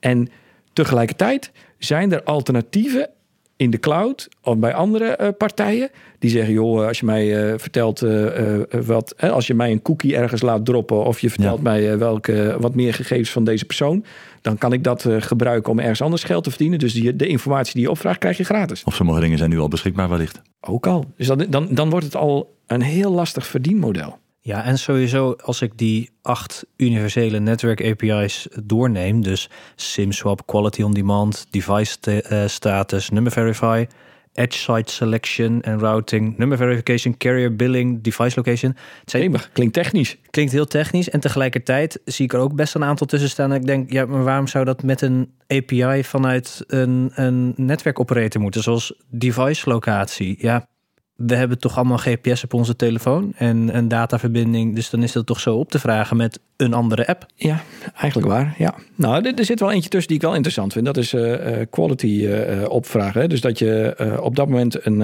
En 0.00 0.28
tegelijkertijd 0.72 1.52
zijn 1.78 2.12
er 2.12 2.22
alternatieven 2.22 3.10
in 3.56 3.70
de 3.70 3.78
cloud 3.78 4.28
of 4.42 4.56
bij 4.58 4.74
andere 4.74 5.18
uh, 5.20 5.28
partijen 5.38 5.90
die 6.18 6.30
zeggen: 6.30 6.52
joh, 6.52 6.86
als 6.86 6.98
je 6.98 7.04
mij 7.06 7.50
uh, 7.52 7.58
vertelt 7.58 8.02
uh, 8.02 8.60
wat, 8.84 9.20
als 9.20 9.46
je 9.46 9.54
mij 9.54 9.70
een 9.70 9.82
cookie 9.82 10.16
ergens 10.16 10.42
laat 10.42 10.64
droppen 10.64 11.04
of 11.04 11.20
je 11.20 11.30
vertelt 11.30 11.56
Ja. 11.56 11.62
mij 11.62 11.98
welke 11.98 12.56
wat 12.60 12.74
meer 12.74 12.94
gegevens 12.94 13.30
van 13.30 13.44
deze 13.44 13.64
persoon, 13.64 14.04
dan 14.40 14.58
kan 14.58 14.72
ik 14.72 14.84
dat 14.84 15.06
gebruiken 15.18 15.72
om 15.72 15.78
ergens 15.78 16.02
anders 16.02 16.24
geld 16.24 16.44
te 16.44 16.50
verdienen. 16.50 16.78
Dus 16.78 16.92
die, 16.92 17.16
de 17.16 17.26
informatie 17.26 17.72
die 17.74 17.82
je 17.82 17.90
opvraagt, 17.90 18.18
krijg 18.18 18.36
je 18.36 18.44
gratis. 18.44 18.84
Of 18.84 18.94
sommige 18.94 19.20
dingen 19.20 19.38
zijn 19.38 19.50
nu 19.50 19.58
al 19.58 19.68
beschikbaar 19.68 20.08
wellicht. 20.08 20.40
Ook 20.60 20.86
al. 20.86 21.04
Dus 21.16 21.26
dan, 21.26 21.46
dan, 21.48 21.68
dan 21.70 21.90
wordt 21.90 22.04
het 22.04 22.16
al 22.16 22.56
een 22.66 22.82
heel 22.82 23.10
lastig 23.12 23.46
verdienmodel. 23.46 24.18
Ja, 24.46 24.64
en 24.64 24.78
sowieso 24.78 25.32
als 25.42 25.62
ik 25.62 25.78
die 25.78 26.10
acht 26.22 26.66
universele 26.76 27.38
netwerk 27.40 27.84
API's 27.84 28.48
doorneem, 28.64 29.22
dus 29.22 29.50
SIM-swap, 29.76 30.46
Quality 30.46 30.82
on 30.82 30.94
Demand, 30.94 31.46
Device 31.50 31.96
uh, 32.06 32.46
Status, 32.48 33.10
Number 33.10 33.32
Verify, 33.32 33.86
Edge 34.32 34.58
Site 34.58 34.92
Selection 34.92 35.62
en 35.62 35.78
Routing, 35.78 36.38
Number 36.38 36.58
Verification, 36.58 37.16
Carrier 37.16 37.56
Billing, 37.56 38.02
Device 38.02 38.36
Location. 38.36 38.76
Het 39.00 39.10
zijn, 39.10 39.36
klinkt 39.52 39.74
technisch. 39.74 40.16
klinkt 40.30 40.52
heel 40.52 40.66
technisch 40.66 41.10
en 41.10 41.20
tegelijkertijd 41.20 42.00
zie 42.04 42.24
ik 42.24 42.32
er 42.32 42.40
ook 42.40 42.54
best 42.54 42.74
een 42.74 42.84
aantal 42.84 43.06
tussen 43.06 43.30
staan. 43.30 43.52
En 43.52 43.60
ik 43.60 43.66
denk, 43.66 43.92
ja, 43.92 44.06
maar 44.06 44.24
waarom 44.24 44.46
zou 44.46 44.64
dat 44.64 44.82
met 44.82 45.00
een 45.00 45.32
API 45.46 46.04
vanuit 46.04 46.64
een, 46.66 47.10
een 47.14 47.52
netwerkoperator 47.56 48.40
moeten, 48.40 48.62
zoals 48.62 48.94
device 49.10 49.70
locatie? 49.70 50.36
Ja, 50.38 50.66
we 51.16 51.34
hebben 51.34 51.58
toch 51.58 51.76
allemaal 51.76 51.96
GPS 51.96 52.44
op 52.44 52.54
onze 52.54 52.76
telefoon 52.76 53.32
en 53.36 53.76
een 53.76 53.88
dataverbinding. 53.88 54.74
Dus 54.74 54.90
dan 54.90 55.02
is 55.02 55.12
dat 55.12 55.26
toch 55.26 55.40
zo 55.40 55.56
op 55.56 55.70
te 55.70 55.78
vragen 55.78 56.16
met 56.16 56.40
een 56.56 56.74
andere 56.74 57.06
app. 57.06 57.26
Ja, 57.34 57.62
eigenlijk 57.96 58.32
waar. 58.32 58.54
Ja. 58.58 58.74
Nou, 58.94 59.32
er, 59.34 59.44
zit 59.44 59.60
wel 59.60 59.72
eentje 59.72 59.88
tussen 59.88 60.08
die 60.08 60.16
ik 60.16 60.22
wel 60.22 60.34
interessant 60.34 60.72
vind. 60.72 60.84
Dat 60.84 60.96
is 60.96 61.14
uh, 61.14 61.36
quality 61.70 62.06
uh, 62.06 62.68
opvragen. 62.68 63.28
Dus 63.28 63.40
dat 63.40 63.58
je 63.58 64.18
op 64.22 64.36
dat 64.36 64.48
moment 64.48 64.86
een, 64.86 65.00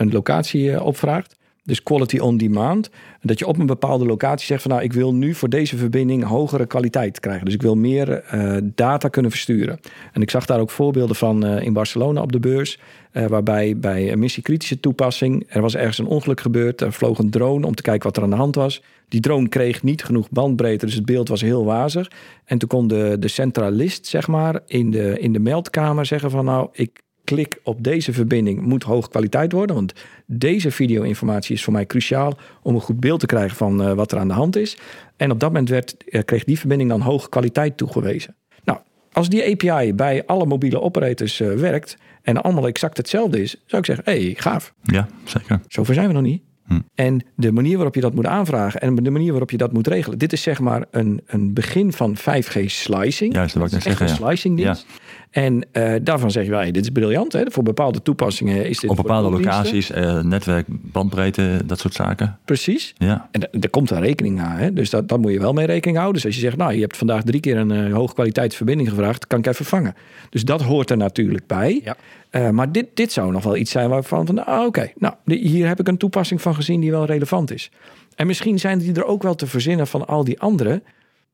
een 0.00 0.10
locatie 0.12 0.82
opvraagt. 0.82 1.37
Dus 1.68 1.82
quality 1.82 2.18
on 2.18 2.36
demand. 2.36 2.90
Dat 3.22 3.38
je 3.38 3.46
op 3.46 3.58
een 3.58 3.66
bepaalde 3.66 4.06
locatie 4.06 4.46
zegt 4.46 4.62
van 4.62 4.70
nou, 4.70 4.82
ik 4.82 4.92
wil 4.92 5.14
nu 5.14 5.34
voor 5.34 5.48
deze 5.48 5.76
verbinding 5.76 6.24
hogere 6.24 6.66
kwaliteit 6.66 7.20
krijgen. 7.20 7.44
Dus 7.44 7.54
ik 7.54 7.62
wil 7.62 7.74
meer 7.74 8.24
uh, 8.34 8.56
data 8.62 9.08
kunnen 9.08 9.30
versturen. 9.30 9.80
En 10.12 10.22
ik 10.22 10.30
zag 10.30 10.46
daar 10.46 10.60
ook 10.60 10.70
voorbeelden 10.70 11.16
van 11.16 11.46
uh, 11.46 11.62
in 11.62 11.72
Barcelona 11.72 12.22
op 12.22 12.32
de 12.32 12.38
beurs. 12.40 12.78
Uh, 13.12 13.26
waarbij 13.26 13.78
bij 13.78 14.12
een 14.12 14.18
missiekritische 14.18 14.80
toepassing, 14.80 15.44
er 15.48 15.60
was 15.60 15.76
ergens 15.76 15.98
een 15.98 16.06
ongeluk 16.06 16.40
gebeurd. 16.40 16.80
Er 16.80 16.92
vloog 16.92 17.18
een 17.18 17.30
drone 17.30 17.66
om 17.66 17.74
te 17.74 17.82
kijken 17.82 18.06
wat 18.06 18.16
er 18.16 18.22
aan 18.22 18.30
de 18.30 18.36
hand 18.36 18.54
was. 18.54 18.82
Die 19.08 19.20
drone 19.20 19.48
kreeg 19.48 19.82
niet 19.82 20.04
genoeg 20.04 20.30
bandbreedte, 20.30 20.86
dus 20.86 20.94
het 20.94 21.06
beeld 21.06 21.28
was 21.28 21.40
heel 21.40 21.64
wazig. 21.64 22.10
En 22.44 22.58
toen 22.58 22.68
kon 22.68 22.88
de, 22.88 23.16
de 23.18 23.28
centralist, 23.28 24.06
zeg 24.06 24.28
maar, 24.28 24.60
in 24.66 24.90
de, 24.90 25.20
in 25.20 25.32
de 25.32 25.38
meldkamer 25.38 26.06
zeggen 26.06 26.30
van 26.30 26.44
nou, 26.44 26.68
ik 26.72 27.02
klik 27.28 27.58
op 27.62 27.84
deze 27.84 28.12
verbinding 28.12 28.60
moet 28.60 28.82
hoge 28.82 29.08
kwaliteit 29.08 29.52
worden. 29.52 29.76
Want 29.76 29.92
deze 30.26 30.70
video-informatie 30.70 31.54
is 31.54 31.64
voor 31.64 31.72
mij 31.72 31.86
cruciaal 31.86 32.38
om 32.62 32.74
een 32.74 32.80
goed 32.80 33.00
beeld 33.00 33.20
te 33.20 33.26
krijgen 33.26 33.56
van 33.56 33.82
uh, 33.82 33.92
wat 33.92 34.12
er 34.12 34.18
aan 34.18 34.28
de 34.28 34.34
hand 34.34 34.56
is. 34.56 34.76
En 35.16 35.30
op 35.30 35.40
dat 35.40 35.48
moment 35.48 35.68
werd, 35.68 35.96
uh, 36.06 36.22
kreeg 36.24 36.44
die 36.44 36.58
verbinding 36.58 36.90
dan 36.90 37.00
hoge 37.00 37.28
kwaliteit 37.28 37.76
toegewezen. 37.76 38.36
Nou, 38.64 38.78
als 39.12 39.28
die 39.28 39.50
API 39.50 39.94
bij 39.94 40.26
alle 40.26 40.46
mobiele 40.46 40.80
operators 40.80 41.40
uh, 41.40 41.52
werkt 41.52 41.96
en 42.22 42.42
allemaal 42.42 42.66
exact 42.66 42.96
hetzelfde 42.96 43.42
is, 43.42 43.56
zou 43.66 43.82
ik 43.82 43.86
zeggen, 43.86 44.04
hé, 44.04 44.24
hey, 44.24 44.34
gaaf. 44.36 44.74
Ja, 44.82 45.08
zeker. 45.24 45.60
Zover 45.68 45.94
zijn 45.94 46.06
we 46.06 46.12
nog 46.12 46.22
niet. 46.22 46.42
Hm. 46.68 46.78
En 46.94 47.22
de 47.36 47.52
manier 47.52 47.74
waarop 47.74 47.94
je 47.94 48.00
dat 48.00 48.14
moet 48.14 48.26
aanvragen 48.26 48.80
en 48.80 48.94
de 48.94 49.10
manier 49.10 49.30
waarop 49.30 49.50
je 49.50 49.56
dat 49.56 49.72
moet 49.72 49.86
regelen. 49.86 50.18
Dit 50.18 50.32
is 50.32 50.42
zeg 50.42 50.60
maar 50.60 50.84
een, 50.90 51.20
een 51.26 51.52
begin 51.54 51.92
van 51.92 52.16
5G 52.16 52.64
slicing. 52.64 53.34
Juist, 53.34 53.54
dat 53.54 53.62
wil 53.62 53.64
ik 53.66 53.72
net 53.72 53.82
zeggen. 53.82 54.06
Een 54.06 54.12
Ja. 54.12 54.26
slicing 54.26 54.56
dienst. 54.56 54.86
Ja. 54.88 54.96
En 55.30 55.66
uh, 55.72 55.94
daarvan 56.02 56.30
zeggen 56.30 56.52
wij, 56.52 56.70
dit 56.70 56.82
is 56.82 56.90
briljant. 56.90 57.32
Hè? 57.32 57.42
Voor 57.50 57.62
bepaalde 57.62 58.02
toepassingen 58.02 58.68
is 58.68 58.78
dit... 58.78 58.90
Op 58.90 58.96
bepaalde 58.96 59.28
voor 59.28 59.38
locaties, 59.38 59.90
uh, 59.90 60.20
netwerk, 60.22 60.66
bandbreedte, 60.68 61.60
dat 61.66 61.78
soort 61.78 61.94
zaken. 61.94 62.38
Precies. 62.44 62.94
Ja. 62.96 63.28
En 63.30 63.60
er 63.60 63.70
komt 63.70 63.90
een 63.90 64.00
rekening 64.00 64.40
aan. 64.40 64.56
Hè? 64.56 64.72
Dus 64.72 64.90
dat, 64.90 65.08
daar 65.08 65.20
moet 65.20 65.32
je 65.32 65.40
wel 65.40 65.52
mee 65.52 65.66
rekening 65.66 65.96
houden. 65.96 66.16
Dus 66.16 66.26
als 66.26 66.34
je 66.34 66.40
zegt, 66.40 66.56
nou, 66.56 66.72
je 66.74 66.80
hebt 66.80 66.96
vandaag 66.96 67.22
drie 67.22 67.40
keer 67.40 67.56
een 67.56 67.70
uh, 67.88 67.94
hoogkwaliteitsverbinding 67.94 68.88
gevraagd, 68.88 69.26
kan 69.26 69.38
ik 69.38 69.46
even 69.46 69.64
vangen. 69.64 69.94
Dus 70.30 70.44
dat 70.44 70.62
hoort 70.62 70.90
er 70.90 70.96
natuurlijk 70.96 71.46
bij. 71.46 71.80
Ja. 71.84 71.96
Uh, 72.30 72.50
maar 72.50 72.72
dit, 72.72 72.86
dit 72.94 73.12
zou 73.12 73.32
nog 73.32 73.44
wel 73.44 73.56
iets 73.56 73.70
zijn 73.70 73.88
waarvan 73.88 74.26
van, 74.26 74.46
ah, 74.46 74.58
oké, 74.58 74.66
okay, 74.66 74.94
nou, 74.96 75.14
hier 75.24 75.66
heb 75.66 75.80
ik 75.80 75.88
een 75.88 75.96
toepassing 75.96 76.42
van 76.42 76.54
gezien 76.54 76.80
die 76.80 76.90
wel 76.90 77.04
relevant 77.04 77.52
is. 77.52 77.70
En 78.14 78.26
misschien 78.26 78.58
zijn 78.58 78.78
die 78.78 78.94
er 78.94 79.04
ook 79.04 79.22
wel 79.22 79.34
te 79.34 79.46
verzinnen 79.46 79.86
van 79.86 80.06
al 80.06 80.24
die 80.24 80.40
andere. 80.40 80.82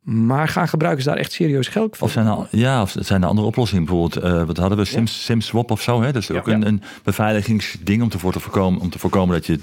Maar 0.05 0.49
gaan 0.49 0.69
gebruikers 0.69 1.05
daar 1.05 1.17
echt 1.17 1.33
serieus 1.33 1.69
geld 1.69 1.97
voor? 1.97 2.07
Of 2.07 2.13
zijn 2.13 2.27
er, 2.27 2.49
ja, 2.51 2.83
of 2.83 2.95
zijn 2.99 3.23
er 3.23 3.29
andere 3.29 3.47
oplossingen? 3.47 3.85
Bijvoorbeeld, 3.85 4.25
uh, 4.25 4.45
wat 4.45 4.57
hadden 4.57 4.79
we? 4.79 4.85
Sims, 4.85 5.17
ja. 5.17 5.21
SimSwap 5.21 5.71
of 5.71 5.83
zo. 5.83 6.03
Hè? 6.03 6.17
Is 6.17 6.31
ook 6.31 6.47
ja, 6.47 6.53
een, 6.53 6.67
een, 6.67 6.83
beveiligingsding 7.03 8.03
om 8.03 8.09
te, 8.09 8.19
voor 8.19 8.33
te 8.33 8.41
voorkomen, 8.41 8.81
om 8.81 8.91
te 8.91 8.99
voorkomen 8.99 9.35
dat 9.35 9.47
je 9.47 9.59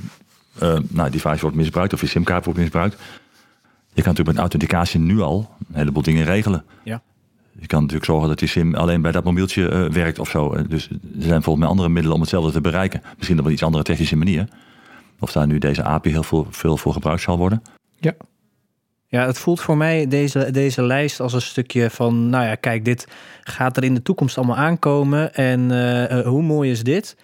uh, 0.64 0.78
nou, 0.88 1.10
device 1.10 1.42
wordt 1.42 1.56
misbruikt 1.56 1.94
of 1.94 2.02
je 2.02 2.08
simkaart 2.08 2.46
wordt 2.46 2.60
misbruikt. 2.60 2.96
Je 3.94 4.02
kan 4.02 4.14
natuurlijk 4.14 4.28
met 4.28 4.38
authenticatie 4.38 5.00
nu 5.00 5.20
al 5.20 5.50
een 5.70 5.76
heleboel 5.76 6.04
dingen 6.04 6.26
regelen. 6.26 6.66
Ja. 6.84 7.02
Je 7.62 7.68
kan 7.68 7.80
natuurlijk 7.80 8.06
zorgen 8.06 8.30
dat 8.30 8.40
die 8.40 8.48
sim 8.48 8.76
alleen 8.76 9.02
bij 9.02 9.12
dat 9.12 9.24
mobieltje 9.24 9.70
eh, 9.70 9.90
werkt 9.90 10.20
of 10.20 10.30
zo. 10.30 10.54
Eh, 10.54 10.64
dus 10.68 10.88
er 10.90 10.98
zijn 11.18 11.44
volgens 11.44 11.66
mij 11.66 11.68
andere 11.68 11.90
middelen 11.90 12.16
om 12.16 12.22
hetzelfde 12.22 12.52
te 12.52 12.62
bereiken. 12.62 13.02
Misschien 13.18 13.40
op 13.40 13.46
een 13.46 13.52
iets 13.52 13.64
andere 13.64 13.84
technische 13.84 14.16
manier. 14.16 14.48
Of 15.20 15.32
daar 15.32 15.48
nu 15.48 15.58
deze 15.58 15.84
API 15.84 16.10
heel 16.10 16.24
veel, 16.24 16.48
veel 16.50 16.78
voor 16.78 16.94
gebruikt 16.94 17.22
zal 17.22 17.38
worden. 17.38 17.62
Ja. 18.00 18.14
Ja, 19.12 19.26
het 19.26 19.38
voelt 19.38 19.62
voor 19.62 19.78
mij 19.78 20.08
deze, 20.08 20.52
deze 20.52 20.84
lijst 20.84 21.20
als 21.20 21.34
een 21.34 21.42
stukje 21.42 21.90
van, 21.90 22.30
nou 22.30 22.46
ja, 22.46 22.56
kijk, 22.56 22.86
dit 22.86 23.08
gaat 23.44 23.78
er 23.78 23.84
in 23.84 23.94
de 23.94 24.02
toekomst 24.02 24.38
allemaal 24.38 24.58
aankomen. 24.58 25.34
En 25.34 25.72
eh, 25.72 26.26
hoe 26.26 26.42
mooi 26.42 26.72
is 26.72 26.84
dit? 26.84 27.18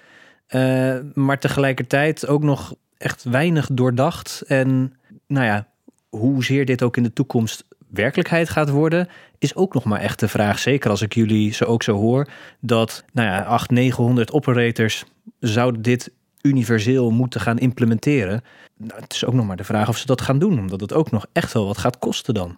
Eh, 0.47 0.95
maar 1.13 1.39
tegelijkertijd 1.39 2.27
ook 2.27 2.43
nog 2.43 2.75
echt 2.97 3.23
weinig 3.23 3.69
doordacht. 3.71 4.43
En 4.47 4.93
nou 5.27 5.45
ja, 5.45 5.67
hoezeer 6.09 6.65
dit 6.65 6.83
ook 6.83 6.97
in 6.97 7.03
de 7.03 7.13
toekomst 7.13 7.66
werkelijkheid 7.89 8.49
gaat 8.49 8.69
worden, 8.69 9.07
is 9.37 9.55
ook 9.55 9.73
nog 9.73 9.83
maar 9.83 9.99
echt 9.99 10.19
de 10.19 10.27
vraag. 10.27 10.59
Zeker 10.59 10.89
als 10.89 11.01
ik 11.01 11.13
jullie 11.13 11.53
zo 11.53 11.63
ook 11.63 11.83
zo 11.83 11.93
hoor, 11.93 12.27
dat 12.59 13.03
nou 13.13 13.27
ja, 13.27 13.37
800, 13.37 13.71
900 13.71 14.31
operators 14.31 15.03
zouden 15.39 15.81
dit 15.81 16.11
universeel 16.41 17.11
moeten 17.11 17.41
gaan 17.41 17.57
implementeren. 17.57 18.41
Nou, 18.77 19.01
het 19.01 19.13
is 19.13 19.25
ook 19.25 19.33
nog 19.33 19.45
maar 19.45 19.57
de 19.57 19.63
vraag 19.63 19.89
of 19.89 19.97
ze 19.97 20.05
dat 20.05 20.21
gaan 20.21 20.39
doen, 20.39 20.59
omdat 20.59 20.81
het 20.81 20.93
ook 20.93 21.11
nog 21.11 21.25
echt 21.31 21.53
wel 21.53 21.65
wat 21.65 21.77
gaat 21.77 21.99
kosten 21.99 22.33
dan. 22.33 22.57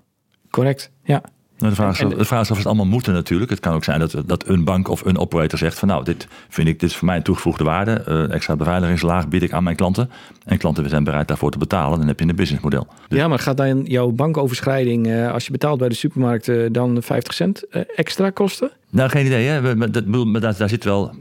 Correct, 0.50 0.92
ja. 1.04 1.22
Nou, 1.60 1.72
de, 1.72 1.76
vraag 1.82 1.93
is, 1.93 2.00
En- 2.12 2.17
de 2.17 2.26
vraag 2.26 2.41
is 2.41 2.52
of 2.52 2.58
het 2.58 2.65
allemaal 2.65 2.86
moeten 2.86 3.13
natuurlijk. 3.13 3.50
Het 3.50 3.60
kan 3.60 3.74
ook 3.74 3.84
zijn 3.84 4.00
dat, 4.00 4.15
dat 4.26 4.48
een 4.48 4.63
bank 4.63 4.88
of 4.88 5.06
een 5.06 5.17
operator 5.17 5.58
zegt 5.60 5.80
van 5.80 5.88
nou, 5.88 6.04
dit 6.04 6.28
vind 6.50 6.67
ik, 6.67 6.80
dit 6.80 6.89
is 6.89 6.95
voor 6.95 7.06
mij 7.06 7.15
een 7.15 7.24
toegevoegde 7.24 7.63
waarde. 7.63 7.91
eh, 7.91 8.32
extra 8.34 8.56
beveiligingslaag 8.56 9.28
bied 9.28 9.43
ik 9.43 9.52
aan 9.52 9.63
mijn 9.63 9.76
klanten. 9.76 10.10
En 10.45 10.58
klanten 10.58 10.89
zijn 10.89 11.04
bereid 11.04 11.28
daarvoor 11.28 11.52
te 11.52 11.58
betalen. 11.58 11.98
Dan 12.00 12.08
heb 12.08 12.19
je 12.19 12.28
een 12.28 12.36
businessmodel. 12.36 12.88
Ja, 13.10 13.28
maar 13.28 13.39
gaat 13.39 13.58
dan 13.58 13.84
jouw 13.84 14.12
bankoverschrijding, 14.12 15.08
eh, 15.08 15.32
als 15.32 15.45
je 15.45 15.52
betaalt 15.52 15.80
bij 15.80 15.89
de 15.89 15.95
supermarkt, 15.95 16.48
eh, 16.48 16.65
dan 16.72 16.98
50 17.04 17.34
cent 17.34 17.63
extra 17.95 18.30
kosten? 18.30 18.72
Nou, 18.89 19.10
geen 19.10 19.26
idee. 19.26 19.48
Hè? 19.48 19.76
Maar, 19.76 19.91
dat, 19.91 20.06
bedoel, 20.06 20.26
maar 20.26 20.41
daar, 20.41 20.58
daar 20.58 20.69
zit 20.69 20.84
wel 20.84 21.12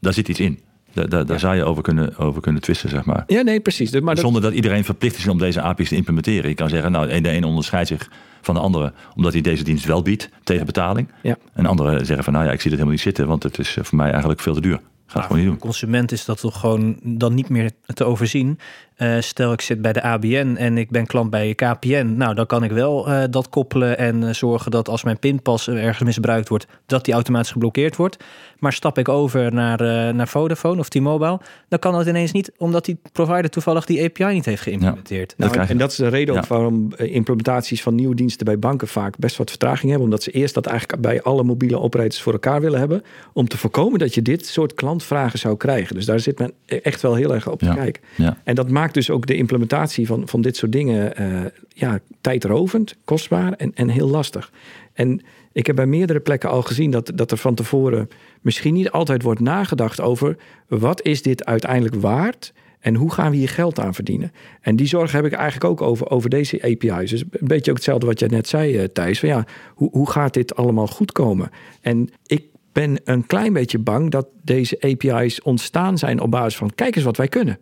daar 0.00 0.12
zit 0.12 0.28
iets 0.28 0.40
in. 0.40 0.60
Daar, 0.92 1.08
daar, 1.08 1.26
daar 1.26 1.38
zou 1.38 1.56
je 1.56 1.64
over 1.64 1.82
kunnen, 1.82 2.16
over 2.18 2.40
kunnen 2.42 2.62
twisten, 2.62 2.88
zeg 2.88 3.04
maar. 3.04 3.24
Ja, 3.26 3.42
nee, 3.42 3.60
precies. 3.60 3.90
Dus- 3.90 4.00
Maar 4.00 4.18
Zonder 4.18 4.42
dat 4.42 4.52
iedereen 4.52 4.84
verplicht 4.84 5.16
is 5.16 5.28
om 5.28 5.38
deze 5.38 5.60
API's 5.60 5.88
te 5.88 5.96
implementeren. 5.96 6.48
Je 6.48 6.54
kan 6.56 6.68
zeggen, 6.68 6.92
nou, 6.92 7.20
de 7.20 7.28
ene 7.28 7.46
onderscheidt 7.46 7.88
zich 7.88 8.10
van 8.46 8.54
de 8.54 8.60
andere 8.60 8.92
omdat 9.16 9.32
hij 9.32 9.42
deze 9.42 9.64
dienst 9.64 9.84
wel 9.84 10.02
biedt 10.02 10.28
tegen 10.44 10.66
betaling. 10.66 11.08
Ja. 11.22 11.36
En 11.52 11.66
anderen 11.66 12.06
zeggen 12.06 12.24
van, 12.24 12.32
nou 12.32 12.44
ja, 12.44 12.52
ik 12.52 12.60
zie 12.60 12.70
het 12.70 12.80
helemaal 12.80 12.92
niet 12.92 13.00
zitten, 13.00 13.26
want 13.26 13.42
het 13.42 13.58
is 13.58 13.76
eh, 13.76 13.84
voor 13.84 13.96
mij 13.96 14.10
eigenlijk 14.10 14.40
veel 14.40 14.54
te 14.54 14.60
duur. 14.60 14.80
Ga 15.06 15.18
het 15.18 15.26
gewoon 15.26 15.42
niet 15.42 15.50
doen. 15.50 15.58
consument 15.58 16.12
is 16.12 16.24
dat 16.24 16.40
toch 16.40 16.60
gewoon 16.60 16.98
dan 17.02 17.34
niet 17.34 17.48
meer 17.48 17.70
te 17.84 18.04
overzien. 18.04 18.58
Eh, 18.96 19.16
stel 19.20 19.52
ik 19.52 19.60
zit 19.60 19.82
bij 19.82 19.92
de 19.92 20.02
ABN 20.02 20.54
en 20.58 20.78
ik 20.78 20.90
ben 20.90 21.06
klant 21.06 21.30
bij 21.30 21.54
KPN. 21.54 22.14
Nou, 22.16 22.34
dan 22.34 22.46
kan 22.46 22.64
ik 22.64 22.70
wel 22.70 23.08
eh, 23.08 23.22
dat 23.30 23.48
koppelen 23.48 23.98
en 23.98 24.22
eh, 24.28 24.34
zorgen 24.34 24.70
dat 24.70 24.88
als 24.88 25.04
mijn 25.04 25.18
pinpas 25.18 25.68
ergens 25.68 26.02
misbruikt 26.04 26.48
wordt, 26.48 26.66
dat 26.86 27.04
die 27.04 27.14
automatisch 27.14 27.50
geblokkeerd 27.50 27.96
wordt. 27.96 28.24
Maar 28.58 28.72
stap 28.72 28.98
ik 28.98 29.08
over 29.08 29.54
naar, 29.54 29.80
eh, 29.80 30.14
naar 30.14 30.28
Vodafone 30.28 30.78
of 30.80 30.88
T-Mobile, 30.88 31.40
dan 31.68 31.78
kan 31.78 31.92
dat 31.92 32.06
ineens 32.06 32.32
niet, 32.32 32.52
omdat 32.56 32.84
die 32.84 32.98
provider 33.12 33.50
toevallig 33.50 33.84
die 33.84 34.04
API 34.04 34.24
niet 34.24 34.44
heeft 34.44 34.62
geïmplementeerd. 34.62 35.34
Nou, 35.36 35.58
en 35.58 35.78
dat 35.78 35.90
is 35.90 35.96
de 35.96 36.08
reden 36.08 36.36
ook 36.36 36.46
waarom 36.46 36.92
implementaties 36.96 37.82
van 37.82 37.94
nieuwe 37.94 38.14
diensten 38.14 38.44
bij 38.46 38.58
banken 38.58 38.88
vaak 38.88 39.18
best 39.18 39.36
wat 39.36 39.50
vertraging 39.50 39.82
hebben. 39.90 40.04
Omdat 40.04 40.22
ze 40.22 40.30
eerst 40.30 40.54
dat 40.54 40.66
eigenlijk 40.66 41.00
bij 41.02 41.22
alle 41.22 41.42
mobiele 41.42 41.80
operators 41.80 42.22
voor 42.22 42.32
elkaar 42.32 42.60
willen 42.60 42.78
hebben. 42.78 43.02
Om 43.32 43.48
te 43.48 43.58
voorkomen 43.58 43.98
dat 43.98 44.14
je 44.14 44.22
dit 44.22 44.46
soort 44.46 44.74
klantvragen 44.74 45.38
zou 45.38 45.56
krijgen. 45.56 45.94
Dus 45.94 46.04
daar 46.04 46.20
zit 46.20 46.38
men 46.38 46.52
echt 46.66 47.02
wel 47.02 47.14
heel 47.14 47.34
erg 47.34 47.48
op 47.48 47.58
te 47.58 47.64
Ja. 47.64 47.74
kijken. 47.74 48.02
Ja. 48.14 48.36
En 48.44 48.54
dat 48.54 48.70
maakt 48.70 48.85
dus 48.94 49.10
ook 49.10 49.26
de 49.26 49.36
implementatie 49.36 50.06
van, 50.06 50.28
van 50.28 50.40
dit 50.40 50.56
soort 50.56 50.72
dingen 50.72 51.16
eh, 51.16 51.44
ja, 51.68 52.00
tijdrovend, 52.20 52.96
kostbaar 53.04 53.52
en, 53.52 53.74
en 53.74 53.88
heel 53.88 54.08
lastig. 54.08 54.52
En 54.92 55.20
ik 55.52 55.66
heb 55.66 55.76
bij 55.76 55.86
meerdere 55.86 56.20
plekken 56.20 56.50
al 56.50 56.62
gezien 56.62 56.90
dat, 56.90 57.12
dat 57.14 57.30
er 57.30 57.36
van 57.36 57.54
tevoren 57.54 58.08
misschien 58.40 58.74
niet 58.74 58.90
altijd 58.90 59.22
wordt 59.22 59.40
nagedacht 59.40 60.00
over 60.00 60.36
wat 60.68 61.02
is 61.02 61.22
dit 61.22 61.44
uiteindelijk 61.44 61.94
waard 61.94 62.52
en 62.80 62.94
hoe 62.94 63.12
gaan 63.12 63.30
we 63.30 63.36
hier 63.36 63.48
geld 63.48 63.80
aan 63.80 63.94
verdienen. 63.94 64.32
En 64.60 64.76
die 64.76 64.86
zorg 64.86 65.12
heb 65.12 65.24
ik 65.24 65.32
eigenlijk 65.32 65.64
ook 65.64 65.88
over, 65.88 66.10
over 66.10 66.30
deze 66.30 66.62
API's. 66.62 67.10
Dus 67.10 67.20
een 67.30 67.46
beetje 67.46 67.70
ook 67.70 67.76
hetzelfde 67.76 68.06
wat 68.06 68.20
jij 68.20 68.28
net 68.28 68.48
zei, 68.48 68.76
eh, 68.76 68.84
Thijs. 68.84 69.18
Van 69.18 69.28
ja, 69.28 69.44
hoe, 69.74 69.88
hoe 69.90 70.10
gaat 70.10 70.34
dit 70.34 70.56
allemaal 70.56 70.86
goed 70.86 71.12
komen? 71.12 71.50
En 71.80 72.08
ik 72.26 72.44
ben 72.72 73.00
een 73.04 73.26
klein 73.26 73.52
beetje 73.52 73.78
bang 73.78 74.10
dat 74.10 74.26
deze 74.42 74.80
API's 74.80 75.42
ontstaan 75.42 75.98
zijn 75.98 76.20
op 76.20 76.30
basis 76.30 76.56
van 76.56 76.74
kijk 76.74 76.96
eens 76.96 77.04
wat 77.04 77.16
wij 77.16 77.28
kunnen. 77.28 77.58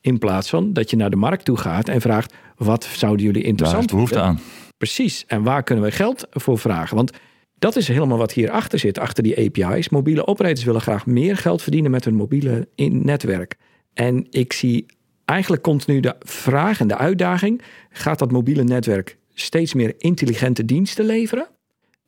In 0.00 0.18
plaats 0.18 0.50
van 0.50 0.72
dat 0.72 0.90
je 0.90 0.96
naar 0.96 1.10
de 1.10 1.16
markt 1.16 1.44
toe 1.44 1.56
gaat 1.56 1.88
en 1.88 2.00
vraagt: 2.00 2.34
wat 2.56 2.84
zouden 2.84 3.24
jullie 3.24 3.32
Daar 3.32 3.42
is 3.42 3.48
interessant 3.48 3.90
behoefte 3.90 4.14
vinden? 4.14 4.32
aan. 4.32 4.40
Precies. 4.76 5.24
En 5.26 5.42
waar 5.42 5.62
kunnen 5.62 5.84
we 5.84 5.90
geld 5.90 6.26
voor 6.30 6.58
vragen? 6.58 6.96
Want 6.96 7.12
dat 7.58 7.76
is 7.76 7.88
helemaal 7.88 8.18
wat 8.18 8.32
hierachter 8.32 8.78
zit, 8.78 8.98
achter 8.98 9.22
die 9.22 9.36
API's. 9.38 9.88
Mobiele 9.88 10.26
operators 10.26 10.64
willen 10.64 10.80
graag 10.80 11.06
meer 11.06 11.36
geld 11.36 11.62
verdienen 11.62 11.90
met 11.90 12.04
hun 12.04 12.14
mobiele 12.14 12.68
netwerk. 12.88 13.56
En 13.94 14.26
ik 14.30 14.52
zie 14.52 14.86
eigenlijk 15.24 15.62
continu 15.62 16.00
de 16.00 16.16
vraag 16.18 16.80
en 16.80 16.88
de 16.88 16.96
uitdaging: 16.96 17.62
gaat 17.90 18.18
dat 18.18 18.32
mobiele 18.32 18.64
netwerk 18.64 19.18
steeds 19.34 19.74
meer 19.74 19.94
intelligente 19.98 20.64
diensten 20.64 21.04
leveren? 21.04 21.48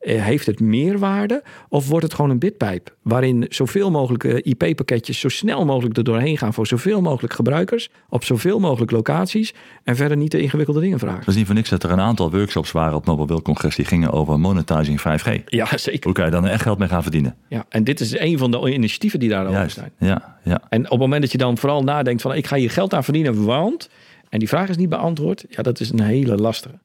Eh, 0.02 0.22
Heeft 0.24 0.46
het 0.46 0.60
meerwaarde 0.60 1.42
of 1.68 1.88
wordt 1.88 2.04
het 2.04 2.14
gewoon 2.14 2.30
een 2.30 2.38
bitpijp 2.38 2.96
waarin 3.02 3.46
zoveel 3.48 3.90
mogelijk 3.90 4.24
eh, 4.24 4.36
IP-pakketjes 4.52 5.20
zo 5.20 5.28
snel 5.28 5.64
mogelijk 5.64 5.96
er 5.96 6.04
doorheen 6.04 6.38
gaan 6.38 6.54
voor 6.54 6.66
zoveel 6.66 7.00
mogelijk 7.00 7.32
gebruikers 7.32 7.88
op 8.08 8.24
zoveel 8.24 8.58
mogelijk 8.60 8.90
locaties 8.90 9.54
en 9.84 9.96
verder 9.96 10.16
niet 10.16 10.30
de 10.30 10.40
ingewikkelde 10.40 10.80
dingen 10.80 10.98
vragen? 10.98 11.18
Dat 11.18 11.28
is 11.28 11.34
niet 11.34 11.46
voor 11.46 11.54
niks 11.54 11.68
dat 11.68 11.82
er 11.82 11.90
een 11.90 12.00
aantal 12.00 12.30
workshops 12.30 12.72
waren 12.72 12.94
op 12.94 13.06
Mobile 13.06 13.26
World 13.26 13.42
Congress 13.42 13.76
die 13.76 13.84
gingen 13.84 14.10
over 14.12 14.40
monetizing 14.40 15.00
5G. 15.00 15.44
Ja, 15.46 15.76
zeker. 15.76 16.04
Hoe 16.04 16.12
kan 16.12 16.24
je 16.24 16.30
dan 16.30 16.46
echt 16.46 16.62
geld 16.62 16.78
mee 16.78 16.88
gaan 16.88 17.02
verdienen? 17.02 17.36
Ja, 17.48 17.64
en 17.68 17.84
dit 17.84 18.00
is 18.00 18.18
een 18.18 18.38
van 18.38 18.50
de 18.50 18.72
initiatieven 18.72 19.18
die 19.20 19.28
daarover 19.28 19.58
Juist. 19.58 19.74
zijn. 19.74 19.92
Ja, 19.98 20.38
ja. 20.44 20.60
En 20.68 20.84
op 20.84 20.90
het 20.90 20.98
moment 21.00 21.22
dat 21.22 21.32
je 21.32 21.38
dan 21.38 21.58
vooral 21.58 21.82
nadenkt 21.82 22.22
van 22.22 22.34
ik 22.34 22.46
ga 22.46 22.56
hier 22.56 22.70
geld 22.70 22.94
aan 22.94 23.04
verdienen, 23.04 23.44
want 23.44 23.88
en 24.28 24.38
die 24.38 24.48
vraag 24.48 24.68
is 24.68 24.76
niet 24.76 24.88
beantwoord, 24.88 25.44
ja, 25.48 25.62
dat 25.62 25.80
is 25.80 25.90
een 25.90 26.00
hele 26.00 26.36
lastige. 26.36 26.78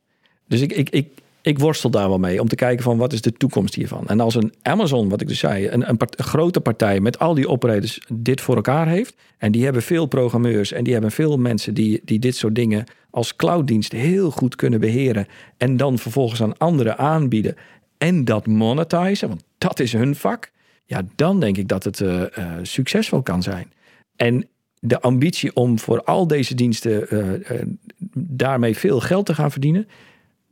Dus 0.48 0.62
ik, 0.62 0.72
ik, 0.72 0.90
ik, 0.90 1.08
ik 1.48 1.60
worstel 1.60 1.90
daar 1.90 2.10
wel 2.10 2.20
mee 2.20 2.42
om 2.42 2.48
te 2.48 2.56
kijken 2.56 2.84
van 2.84 2.98
wat 2.98 3.14
is 3.14 3.22
de 3.22 3.32
toekomst 3.32 3.76
hiervan. 3.76 4.08
En 4.08 4.20
als 4.20 4.36
een 4.36 4.54
Amazon, 4.62 5.10
wat 5.10 5.22
ik 5.22 5.28
dus 5.28 5.40
zei, 5.40 5.70
een, 5.70 5.90
een, 5.90 5.98
grote 6.10 6.62
partij 6.62 7.00
met 7.00 7.20
al 7.20 7.34
die 7.34 7.48
operators 7.48 8.02
dit 8.14 8.42
voor 8.42 8.56
elkaar 8.56 8.88
heeft 8.88 9.16
en 9.38 9.52
die 9.52 9.64
hebben 9.64 9.82
veel 9.82 10.06
programmeurs 10.06 10.72
en 10.72 10.84
die 10.84 10.94
hebben 10.94 11.12
veel 11.12 11.38
mensen 11.38 11.74
die, 11.74 12.02
die 12.04 12.20
dit 12.20 12.36
soort 12.36 12.56
dingen 12.56 12.86
als 13.10 13.36
clouddienst 13.36 13.92
heel 13.92 14.32
goed 14.32 14.56
kunnen 14.56 14.80
beheren 14.80 15.28
en 15.58 15.78
dan 15.78 15.98
vervolgens 15.98 16.42
aan 16.42 16.58
anderen 16.58 16.98
aanbieden 16.98 17.56
en 17.98 18.26
dat 18.26 18.48
monetizen, 18.48 19.28
want 19.28 19.44
dat 19.58 19.80
is 19.80 19.94
hun 19.94 20.16
vak. 20.16 20.52
Ja, 20.86 21.02
dan 21.16 21.40
denk 21.40 21.58
ik 21.58 21.68
dat 21.68 21.84
het 21.84 22.02
eh, 22.02 22.38
eh, 22.38 22.52
succesvol 22.62 23.22
kan 23.22 23.44
zijn. 23.44 23.72
En 24.16 24.48
de 24.80 25.02
ambitie 25.02 25.56
om 25.56 25.80
voor 25.80 26.04
al 26.04 26.28
deze 26.28 26.56
diensten 26.56 27.10
eh, 27.10 27.62
daarmee 28.18 28.78
veel 28.78 29.00
geld 29.00 29.26
te 29.26 29.34
gaan 29.34 29.52
verdienen, 29.52 29.88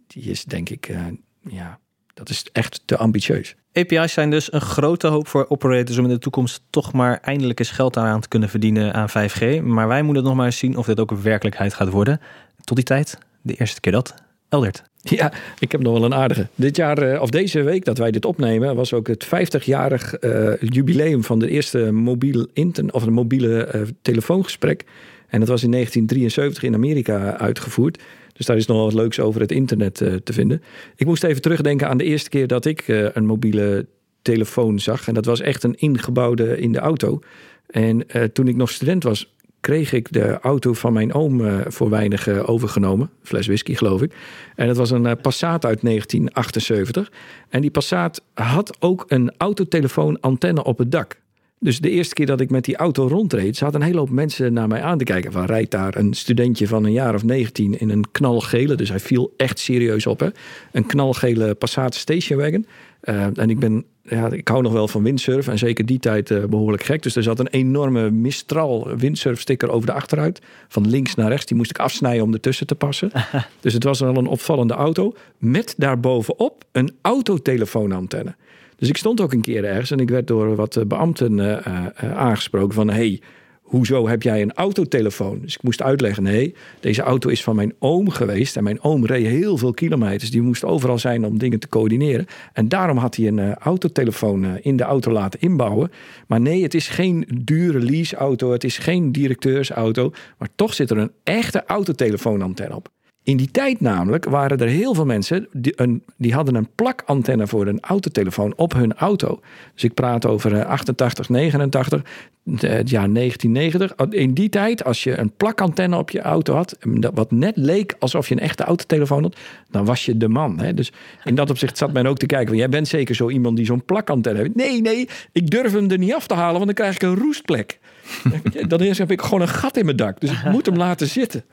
die 0.08 0.24
is 0.24 0.44
denk 0.44 0.70
ik, 0.70 0.88
eh, 0.88 1.06
ja, 1.39 1.80
dat 2.13 2.30
is 2.30 2.46
echt 2.52 2.82
te 2.86 2.98
ambitieus. 2.98 3.56
API's 3.74 4.13
zijn 4.13 4.30
dus 4.30 4.54
een 4.54 4.62
grote 4.62 5.08
hoop 5.08 5.28
voor 5.28 5.46
operators 5.50 5.98
om 5.98 6.04
in 6.04 6.10
de 6.10 6.20
toekomst 6.20 6.62
toch 6.70 6.94
maar 6.94 7.20
eindelijk 7.22 7.60
eens 7.60 7.72
geld 7.72 7.98
aan 7.98 8.22
te 8.22 8.28
kunnen 8.28 8.50
verdienen 8.50 8.94
aan 8.94 9.10
5G. 9.10 9.62
Maar 9.62 9.88
wij 9.88 10.02
moeten 10.02 10.24
nog 10.24 10.36
maar 10.36 10.46
eens 10.46 10.58
zien 10.58 10.78
of 10.78 10.86
dit 10.86 11.00
ook 11.00 11.12
een 11.12 11.22
werkelijkheid 11.22 11.74
gaat 11.74 11.89
worden. 11.89 12.22
Tot 12.63 12.76
die 12.76 12.86
tijd, 12.86 13.18
de 13.41 13.54
eerste 13.54 13.80
keer 13.80 13.91
dat. 13.91 14.13
Eldert. 14.50 14.84
Ja, 15.02 15.34
ik 15.60 15.72
heb 15.72 15.82
nog 15.82 15.94
wel 15.94 16.04
een 16.04 16.13
aardige. 16.13 16.48
Dit 16.56 16.76
jaar, 16.76 16.98
eh, 16.98 17.22
of 17.22 17.30
deze 17.30 17.62
week 17.62 17.86
dat 17.86 17.98
wij 17.98 18.12
dit 18.12 18.26
opnemen, 18.26 18.76
was 18.76 18.94
ook 18.94 19.08
het 19.08 19.26
50-jarig 19.26 20.13
eh, 20.13 20.54
jubileum 20.60 21.24
van 21.24 21.39
de 21.39 21.50
eerste 21.50 21.91
mobiel 21.91 22.48
inter 22.54 22.94
of 22.94 23.06
een 23.06 23.13
mobiele 23.13 23.88
telefoongesprek. 24.02 24.86
En 25.28 25.39
dat 25.39 25.50
was 25.50 25.63
in 25.63 25.72
1973 25.72 26.63
in 26.63 26.74
Amerika 26.74 27.38
uitgevoerd. 27.38 28.04
Dus 28.36 28.45
daar 28.45 28.58
is 28.58 28.65
nog 28.65 28.84
wat 28.84 28.93
leuks 28.93 29.19
over 29.19 29.41
het 29.41 29.52
internet 29.52 30.02
eh, 30.02 30.13
te 30.13 30.34
vinden. 30.34 30.63
Ik 30.95 31.06
moest 31.06 31.24
even 31.24 31.41
terugdenken 31.41 31.89
aan 31.89 31.98
de 31.98 32.04
eerste 32.04 32.30
keer 32.30 32.48
dat 32.48 32.65
ik 32.65 32.82
eh, 32.82 33.06
een 33.13 33.26
mobiele 33.26 33.86
telefoon 34.21 34.80
zag. 34.80 35.08
En 35.08 35.13
dat 35.13 35.26
was 35.26 35.39
echt 35.39 35.63
een 35.63 35.76
ingebouwde 35.76 36.60
in 36.60 36.71
de 36.71 36.80
auto. 36.80 37.19
En 37.67 38.10
eh, 38.10 38.24
toen 38.24 38.48
ik 38.48 38.56
nog 38.56 38.69
student 38.69 39.04
was, 39.04 39.34
kreeg 39.60 39.93
ik 39.93 40.12
de 40.12 40.39
auto 40.39 40.74
van 40.74 40.93
mijn 40.93 41.13
oom 41.13 41.63
voor 41.67 41.89
weinig 41.89 42.28
overgenomen. 42.28 43.10
Fles 43.24 43.48
whisky, 43.48 43.76
geloof 43.76 44.02
ik. 44.02 44.13
En 44.56 44.67
dat 44.67 44.78
was 44.78 44.91
een 44.91 45.21
Passat 45.21 45.65
uit 45.65 45.82
1978. 45.82 47.12
En 47.50 47.62
die 47.62 47.71
Passat 47.71 48.21
had 48.34 48.78
ook 48.80 49.06
een 49.08 49.32
autotelefoon 49.38 50.19
antenne 50.19 50.63
op 50.63 50.78
het 50.78 50.91
dak. 50.91 51.17
Dus 51.65 51.80
de 51.80 51.89
eerste 51.89 52.13
keer 52.13 52.25
dat 52.25 52.39
ik 52.39 52.49
met 52.49 52.63
die 52.63 52.75
auto 52.75 53.08
rondreed, 53.08 53.58
zaten 53.58 53.80
een 53.80 53.86
hele 53.86 53.99
hoop 53.99 54.10
mensen 54.10 54.54
naar 54.54 54.67
mij 54.67 54.82
aan 54.82 54.97
te 54.97 55.04
kijken. 55.04 55.32
Van 55.32 55.45
rijdt 55.45 55.71
daar 55.71 55.95
een 55.95 56.13
studentje 56.13 56.67
van 56.67 56.84
een 56.84 56.91
jaar 56.91 57.13
of 57.13 57.23
19 57.23 57.80
in 57.80 57.89
een 57.89 58.12
knalgele, 58.12 58.75
dus 58.75 58.89
hij 58.89 58.99
viel 58.99 59.34
echt 59.38 59.60
serieus 59.60 60.06
op, 60.06 60.19
hè? 60.19 60.28
Een 60.71 60.86
knalgele 60.86 61.54
Passat 61.54 61.95
Station 61.95 62.39
Wagon. 62.39 62.65
Eh, 62.99 63.38
en 63.38 63.49
ik 63.49 63.60
ben 63.60 63.86
ja, 64.01 64.32
ik 64.32 64.47
hou 64.47 64.62
nog 64.62 64.71
wel 64.71 64.88
van 64.88 65.04
windsurf 65.04 65.47
en 65.47 65.58
zeker 65.58 65.86
die 65.86 65.99
tijd 65.99 66.32
eh, 66.32 66.43
behoorlijk 66.43 66.84
gek. 66.84 67.04
Dus 67.04 67.15
er 67.15 67.23
zat 67.23 67.39
een 67.39 67.47
enorme 67.47 68.12
Mistral 68.12 68.95
windsurfsticker 68.97 69.69
over 69.69 69.88
de 69.88 69.93
achteruit. 69.93 70.41
Van 70.67 70.89
links 70.89 71.15
naar 71.15 71.30
rechts. 71.30 71.45
Die 71.45 71.58
moest 71.58 71.69
ik 71.69 71.80
afsnijden 71.80 72.23
om 72.23 72.34
ertussen 72.34 72.67
te 72.67 72.75
passen. 72.75 73.12
dus 73.60 73.73
het 73.73 73.84
was 73.84 73.99
wel 73.99 74.15
een 74.15 74.28
opvallende 74.28 74.73
auto. 74.73 75.13
Met 75.38 75.73
daarbovenop 75.78 76.63
een 76.71 76.91
autotelefoonantenne. 77.01 78.36
Dus 78.76 78.90
ik 78.90 78.98
stond 78.98 79.22
ook 79.22 79.34
een 79.34 79.42
keer 79.42 79.64
ergens 79.66 79.92
en 79.92 80.00
ik 80.00 80.10
werd 80.10 80.28
door 80.28 80.56
wat 80.56 80.76
eh, 80.76 80.86
beambten 80.86 81.40
eh, 81.40 81.86
eh, 81.96 82.18
aangesproken 82.18 82.74
van... 82.74 82.90
hey, 82.90 83.22
hoezo 83.62 84.08
heb 84.08 84.22
jij 84.22 84.42
een 84.42 84.54
autotelefoon? 84.54 85.40
Dus 85.42 85.56
ik 85.56 85.64
moest 85.64 85.82
uitleggen, 85.82 86.24
nee, 86.24 86.56
deze 86.80 87.02
auto 87.02 87.30
is 87.30 87.44
van 87.44 87.56
mijn 87.56 87.74
oom 87.80 88.10
geweest. 88.10 88.58
En 88.58 88.64
mijn 88.64 88.82
oom 88.82 89.06
reed 89.06 89.28
heel 89.28 89.58
veel 89.58 89.74
kilometers. 89.74 90.32
Die 90.32 90.42
moest 90.42 90.64
overal 90.64 91.00
zijn 91.00 91.26
om 91.26 91.38
dingen 91.38 91.60
te 91.60 91.70
coördineren. 91.70 92.26
En 92.54 92.70
daarom 92.70 92.98
had 92.98 93.16
hij 93.16 93.28
een 93.28 93.54
autotelefoon 93.54 94.58
in 94.58 94.76
de 94.78 94.84
auto 94.84 95.12
laten 95.12 95.40
inbouwen. 95.40 95.92
Maar 96.28 96.42
nee, 96.42 96.64
het 96.64 96.74
is 96.74 96.88
geen 96.88 97.28
dure 97.44 97.80
leaseauto. 97.80 98.52
Het 98.52 98.64
is 98.64 98.78
geen 98.78 99.12
directeursauto. 99.12 100.12
Maar 100.38 100.50
toch 100.56 100.74
zit 100.74 100.90
er 100.90 100.98
een 100.98 101.12
echte 101.24 101.64
autotelefoonantenne 101.66 102.76
op. 102.76 102.94
In 103.26 103.38
die 103.38 103.52
tijd 103.52 103.82
namelijk 103.82 104.26
waren 104.26 104.58
er 104.58 104.68
heel 104.68 104.94
veel 104.94 105.06
mensen 105.06 105.48
die, 105.52 105.74
een, 105.76 106.04
die 106.18 106.34
hadden 106.34 106.56
een 106.56 106.70
plakantenne 106.76 107.48
voor 107.48 107.68
een 107.68 107.80
autotelefoon 107.80 108.54
op 108.56 108.74
hun 108.74 108.94
auto. 108.94 109.40
Dus 109.74 109.84
ik 109.84 109.94
praat 109.94 110.26
over 110.26 110.66
88, 110.66 111.30
89, 111.30 112.02
het 112.44 112.90
jaar 112.90 113.14
1990. 113.14 113.94
In 114.10 114.34
die 114.34 114.50
tijd, 114.50 114.84
als 114.84 115.04
je 115.04 115.18
een 115.18 115.32
plakantenne 115.38 115.98
op 115.98 116.10
je 116.10 116.22
auto 116.22 116.54
had, 116.54 116.78
wat 117.14 117.32
net 117.32 117.58
leek 117.58 117.96
alsof 118.00 118.28
je 118.28 118.36
een 118.36 118.42
echte 118.42 118.64
autotelefoon 118.64 119.24
had, 119.24 119.38
dan 119.70 119.86
was 119.86 120.06
je 120.06 120.18
de 120.18 120.28
man. 120.28 120.60
Hè? 120.60 120.74
Dus 120.74 120.92
in 121.24 121.36
dat 121.36 121.50
opzicht 121.50 121.78
zat 121.78 121.94
men 121.94 122.06
ook 122.06 122.18
te 122.18 122.26
kijken. 122.26 122.56
Jij 122.56 122.70
bent 122.70 122.88
zeker 122.88 123.16
zo 123.16 123.30
iemand 123.30 123.58
die 123.58 123.66
zo'n 123.66 123.86
plakantenne 123.86 124.40
heeft. 124.40 124.56
Nee, 124.56 124.82
nee, 124.82 125.10
ik 125.32 125.50
durf 125.50 125.74
hem 125.74 125.90
er 125.92 125.98
niet 125.98 126.14
af 126.14 126.28
te 126.28 126.34
halen, 126.34 126.54
want 126.54 126.66
dan 126.66 126.74
krijg 126.74 126.96
ik 126.96 127.02
een 127.02 127.16
roestplek. 127.16 127.80
dan 128.68 128.82
heb 128.82 129.12
ik 129.12 129.22
gewoon 129.22 129.42
een 129.42 129.48
gat 129.48 129.78
in 129.78 129.86
mijn 129.86 129.98
dak. 129.98 130.20
Dus 130.20 130.32
ik 130.32 130.52
moet 130.52 130.66
hem 130.66 130.76
laten 130.76 131.08
zitten. 131.08 131.44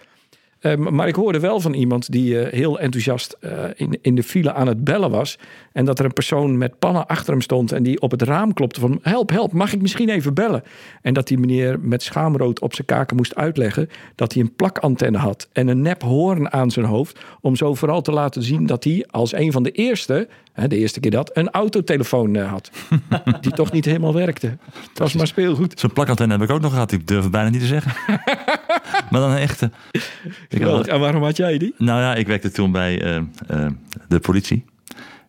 Uh, 0.62 0.76
maar 0.76 1.08
ik 1.08 1.14
hoorde 1.14 1.40
wel 1.40 1.60
van 1.60 1.72
iemand 1.72 2.12
die 2.12 2.34
uh, 2.34 2.52
heel 2.52 2.80
enthousiast 2.80 3.36
uh, 3.40 3.64
in, 3.74 3.98
in 4.02 4.14
de 4.14 4.22
file 4.22 4.52
aan 4.52 4.66
het 4.66 4.84
bellen 4.84 5.10
was. 5.10 5.38
En 5.72 5.84
dat 5.84 5.98
er 5.98 6.04
een 6.04 6.12
persoon 6.12 6.58
met 6.58 6.78
pannen 6.78 7.06
achter 7.06 7.32
hem 7.32 7.40
stond 7.40 7.72
en 7.72 7.82
die 7.82 8.00
op 8.00 8.10
het 8.10 8.22
raam 8.22 8.52
klopte 8.52 8.80
van 8.80 8.98
help, 9.02 9.30
help, 9.30 9.52
mag 9.52 9.72
ik 9.72 9.80
misschien 9.80 10.08
even 10.08 10.34
bellen? 10.34 10.62
En 11.02 11.14
dat 11.14 11.28
die 11.28 11.38
meneer 11.38 11.80
met 11.80 12.02
schaamrood 12.02 12.60
op 12.60 12.74
zijn 12.74 12.86
kaken 12.86 13.16
moest 13.16 13.34
uitleggen 13.34 13.88
dat 14.14 14.32
hij 14.32 14.42
een 14.42 14.54
plakantenne 14.54 15.18
had 15.18 15.48
en 15.52 15.68
een 15.68 15.82
nep 15.82 16.02
hoorn 16.02 16.52
aan 16.52 16.70
zijn 16.70 16.86
hoofd. 16.86 17.18
Om 17.40 17.56
zo 17.56 17.74
vooral 17.74 18.02
te 18.02 18.12
laten 18.12 18.42
zien 18.42 18.66
dat 18.66 18.84
hij 18.84 19.06
als 19.10 19.34
een 19.34 19.52
van 19.52 19.62
de 19.62 19.70
eerste, 19.70 20.28
hè, 20.52 20.68
de 20.68 20.76
eerste 20.76 21.00
keer 21.00 21.10
dat, 21.10 21.30
een 21.36 21.50
autotelefoon 21.50 22.36
had. 22.36 22.70
die 23.40 23.52
toch 23.52 23.72
niet 23.72 23.84
helemaal 23.84 24.14
werkte. 24.14 24.46
Het 24.88 24.98
was 24.98 25.14
maar 25.14 25.26
speelgoed. 25.26 25.80
Zo'n 25.80 25.92
plakantenne 25.92 26.32
heb 26.32 26.42
ik 26.42 26.50
ook 26.50 26.60
nog 26.60 26.72
gehad, 26.72 26.92
ik 26.92 27.06
durf 27.06 27.22
het 27.22 27.32
bijna 27.32 27.48
niet 27.48 27.60
te 27.60 27.66
zeggen. 27.66 27.92
maar 29.12 29.20
dan 29.20 29.30
een 29.30 29.38
echte. 29.38 29.70
Had, 30.60 30.86
en 30.86 31.00
waarom 31.00 31.22
had 31.22 31.36
jij 31.36 31.58
die? 31.58 31.74
Nou 31.78 32.00
ja, 32.00 32.14
ik 32.14 32.26
werkte 32.26 32.50
toen 32.50 32.72
bij 32.72 33.04
uh, 33.04 33.22
uh, 33.50 33.66
de 34.08 34.18
politie. 34.18 34.64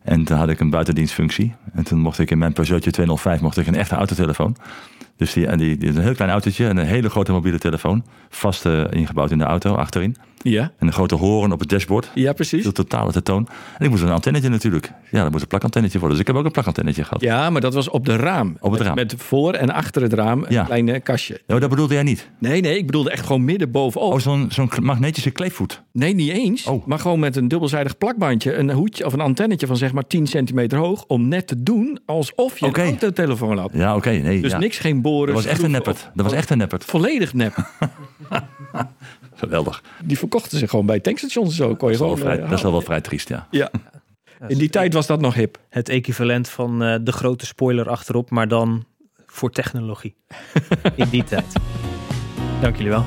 En 0.04 0.24
toen 0.24 0.38
had 0.38 0.50
ik 0.50 0.60
een 0.60 0.70
buitendienstfunctie. 0.70 1.56
En 1.74 1.84
toen 1.84 2.00
mocht 2.00 2.20
ik 2.20 2.32
in 2.32 2.38
mijn 2.38 2.54
Peugeotje 2.54 2.92
205 2.92 3.42
mocht 3.42 3.58
ik 3.58 3.68
een 3.68 3.76
echte 3.76 3.96
autotelefoon. 3.96 4.56
Dus 5.18 5.34
die, 5.34 5.56
die, 5.58 5.78
die, 5.78 5.90
een 5.90 6.02
heel 6.02 6.16
klein 6.16 6.32
autootje 6.32 6.68
en 6.68 6.78
een 6.78 6.86
hele 6.86 7.10
grote 7.10 7.32
mobiele 7.32 7.60
telefoon. 7.60 8.06
Vast 8.30 8.66
uh, 8.66 8.84
ingebouwd 8.90 9.32
in 9.32 9.38
de 9.38 9.44
auto, 9.44 9.76
achterin. 9.76 10.16
Ja. 10.44 10.72
En 10.78 10.88
een 10.88 10.94
grote 10.94 11.16
horen 11.16 11.52
op 11.52 11.60
het 11.60 11.70
dashboard. 11.70 12.12
Ja, 12.14 12.34
precies. 12.34 12.64
De 12.64 12.72
totale 12.72 13.12
te 13.12 13.24
toon. 13.24 13.48
En 13.78 13.86
ik 13.86 13.90
moest 13.92 14.04
een 14.04 14.10
antennetje 14.10 14.50
natuurlijk. 14.50 14.92
Ja, 15.12 15.22
dat 15.22 15.32
moest 15.32 15.42
een 15.44 15.48
plakantennetje 15.50 16.00
worden. 16.00 16.18
Dus 16.18 16.28
ik 16.28 16.32
heb 16.34 16.42
ook 16.42 16.46
een 16.46 16.52
plakantennetje 16.52 17.04
gehad. 17.04 17.22
Ja, 17.22 17.50
maar 17.50 17.62
dat 17.62 17.74
was 17.74 17.90
op 17.90 18.06
de 18.06 18.16
raam. 18.16 18.58
Op 18.60 18.72
het 18.72 18.82
raam. 18.82 18.96
Met, 18.96 19.12
met 19.12 19.22
voor 19.22 19.54
en 19.54 19.70
achter 19.70 20.02
het 20.02 20.14
raam 20.14 20.40
een 20.44 20.52
Ja. 20.54 20.64
klein 20.64 20.90
eh, 20.90 21.04
kastje. 21.04 21.42
Oh, 21.48 21.60
dat 21.60 21.70
bedoelde 21.70 21.94
jij 21.94 22.04
niet? 22.04 22.30
Nee, 22.40 22.62
nee, 22.62 22.78
ik 22.78 22.86
bedoelde 22.86 23.10
echt 23.12 23.26
gewoon 23.26 23.44
midden 23.44 23.72
bovenop. 23.72 24.14
Oh, 24.14 24.20
zo'n 24.20 24.46
zo'n 24.50 24.70
magnetische 24.82 25.32
kleefvoet. 25.32 25.82
Nee, 25.92 26.14
niet 26.16 26.32
eens. 26.32 26.66
Oh. 26.68 26.86
Maar 26.86 27.00
gewoon 27.00 27.20
met 27.20 27.36
een 27.36 27.48
dubbelzijdig 27.48 27.98
plakbandje, 27.98 28.56
een 28.56 28.72
hoedje 28.72 29.06
of 29.06 29.14
een 29.14 29.22
antennetje 29.22 29.68
van 29.68 29.78
zeg 29.78 29.92
maar 29.94 30.08
10 30.08 30.28
centimeter 30.28 30.78
hoog. 30.78 31.04
Om 31.08 31.28
net 31.28 31.48
te 31.48 31.64
doen 31.64 32.00
alsof 32.06 32.60
je 32.60 32.66
Oké. 32.66 32.82
een 32.82 32.88
autotelefoon 32.88 33.58
had. 33.58 33.72
Ja, 33.74 33.96
oké. 33.96 34.10
nee, 34.10 34.42
Dus 34.42 34.52
ja. 34.52 34.58
niks, 34.58 34.78
geen 34.78 35.02
boren. 35.02 35.34
Dat 35.34 35.44
was 35.44 35.46
echt 35.52 35.64
een 35.64 35.72
neppert. 35.72 36.10
Dat 36.14 36.26
was 36.26 36.34
echt 36.34 36.50
een 36.50 36.58
neppert. 36.58 36.86
Volledig 36.86 37.34
nep. 37.34 37.56
Geweldig. 39.44 39.84
Die 40.04 40.18
verkochten 40.18 40.58
zich 40.58 40.70
gewoon 40.70 40.86
bij 40.86 41.00
tankstations 41.00 41.50
en 41.50 41.56
zo. 41.56 41.76
Kon 41.76 41.76
je 41.76 41.78
Dat 41.80 41.92
is, 41.92 42.00
wel 42.00 42.08
gewoon, 42.08 42.18
vrij, 42.18 42.44
eh, 42.44 42.50
dat 42.50 42.58
is 42.58 42.64
wel 42.64 42.72
wel 42.72 42.82
vrij 42.82 43.02
triest, 43.02 43.30
ja. 43.30 43.48
Ja. 43.52 43.72
In 44.48 44.58
die 44.58 44.70
tijd 44.70 44.94
was 44.94 45.08
dat 45.08 45.22
nog 45.22 45.34
hip. 45.34 45.58
Het 45.70 45.90
equivalent 45.90 46.50
van 46.50 46.84
eh, 46.84 46.96
de 47.02 47.12
grote 47.12 47.46
spoiler 47.46 47.90
achterop, 47.90 48.30
maar 48.30 48.48
dan 48.48 48.86
voor 49.26 49.50
technologie. 49.50 50.16
In 50.96 51.10
die 51.10 51.24
tijd. 51.24 51.46
Dank 52.62 52.76
jullie 52.76 52.92
wel. 52.92 53.06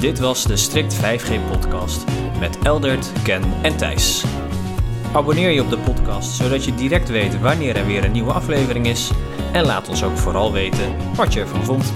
Dit 0.00 0.18
was 0.18 0.44
de 0.44 0.56
Strict 0.56 0.96
5G 0.96 1.50
podcast 1.50 2.04
met 2.38 2.58
Eldert, 2.62 3.12
Ken 3.22 3.42
en 3.62 3.76
Thijs. 3.76 4.24
Abonneer 5.12 5.50
je 5.50 5.62
op 5.62 5.70
de 5.70 5.78
podcast 5.78 6.36
zodat 6.36 6.64
je 6.64 6.74
direct 6.74 7.08
weet 7.08 7.40
wanneer 7.40 7.76
er 7.76 7.86
weer 7.86 8.04
een 8.04 8.12
nieuwe 8.12 8.32
aflevering 8.32 8.86
is. 8.86 9.10
En 9.52 9.64
laat 9.64 9.88
ons 9.88 10.04
ook 10.04 10.16
vooral 10.16 10.52
weten 10.52 11.14
wat 11.14 11.32
je 11.32 11.40
ervan 11.40 11.64
vond. 11.64 11.92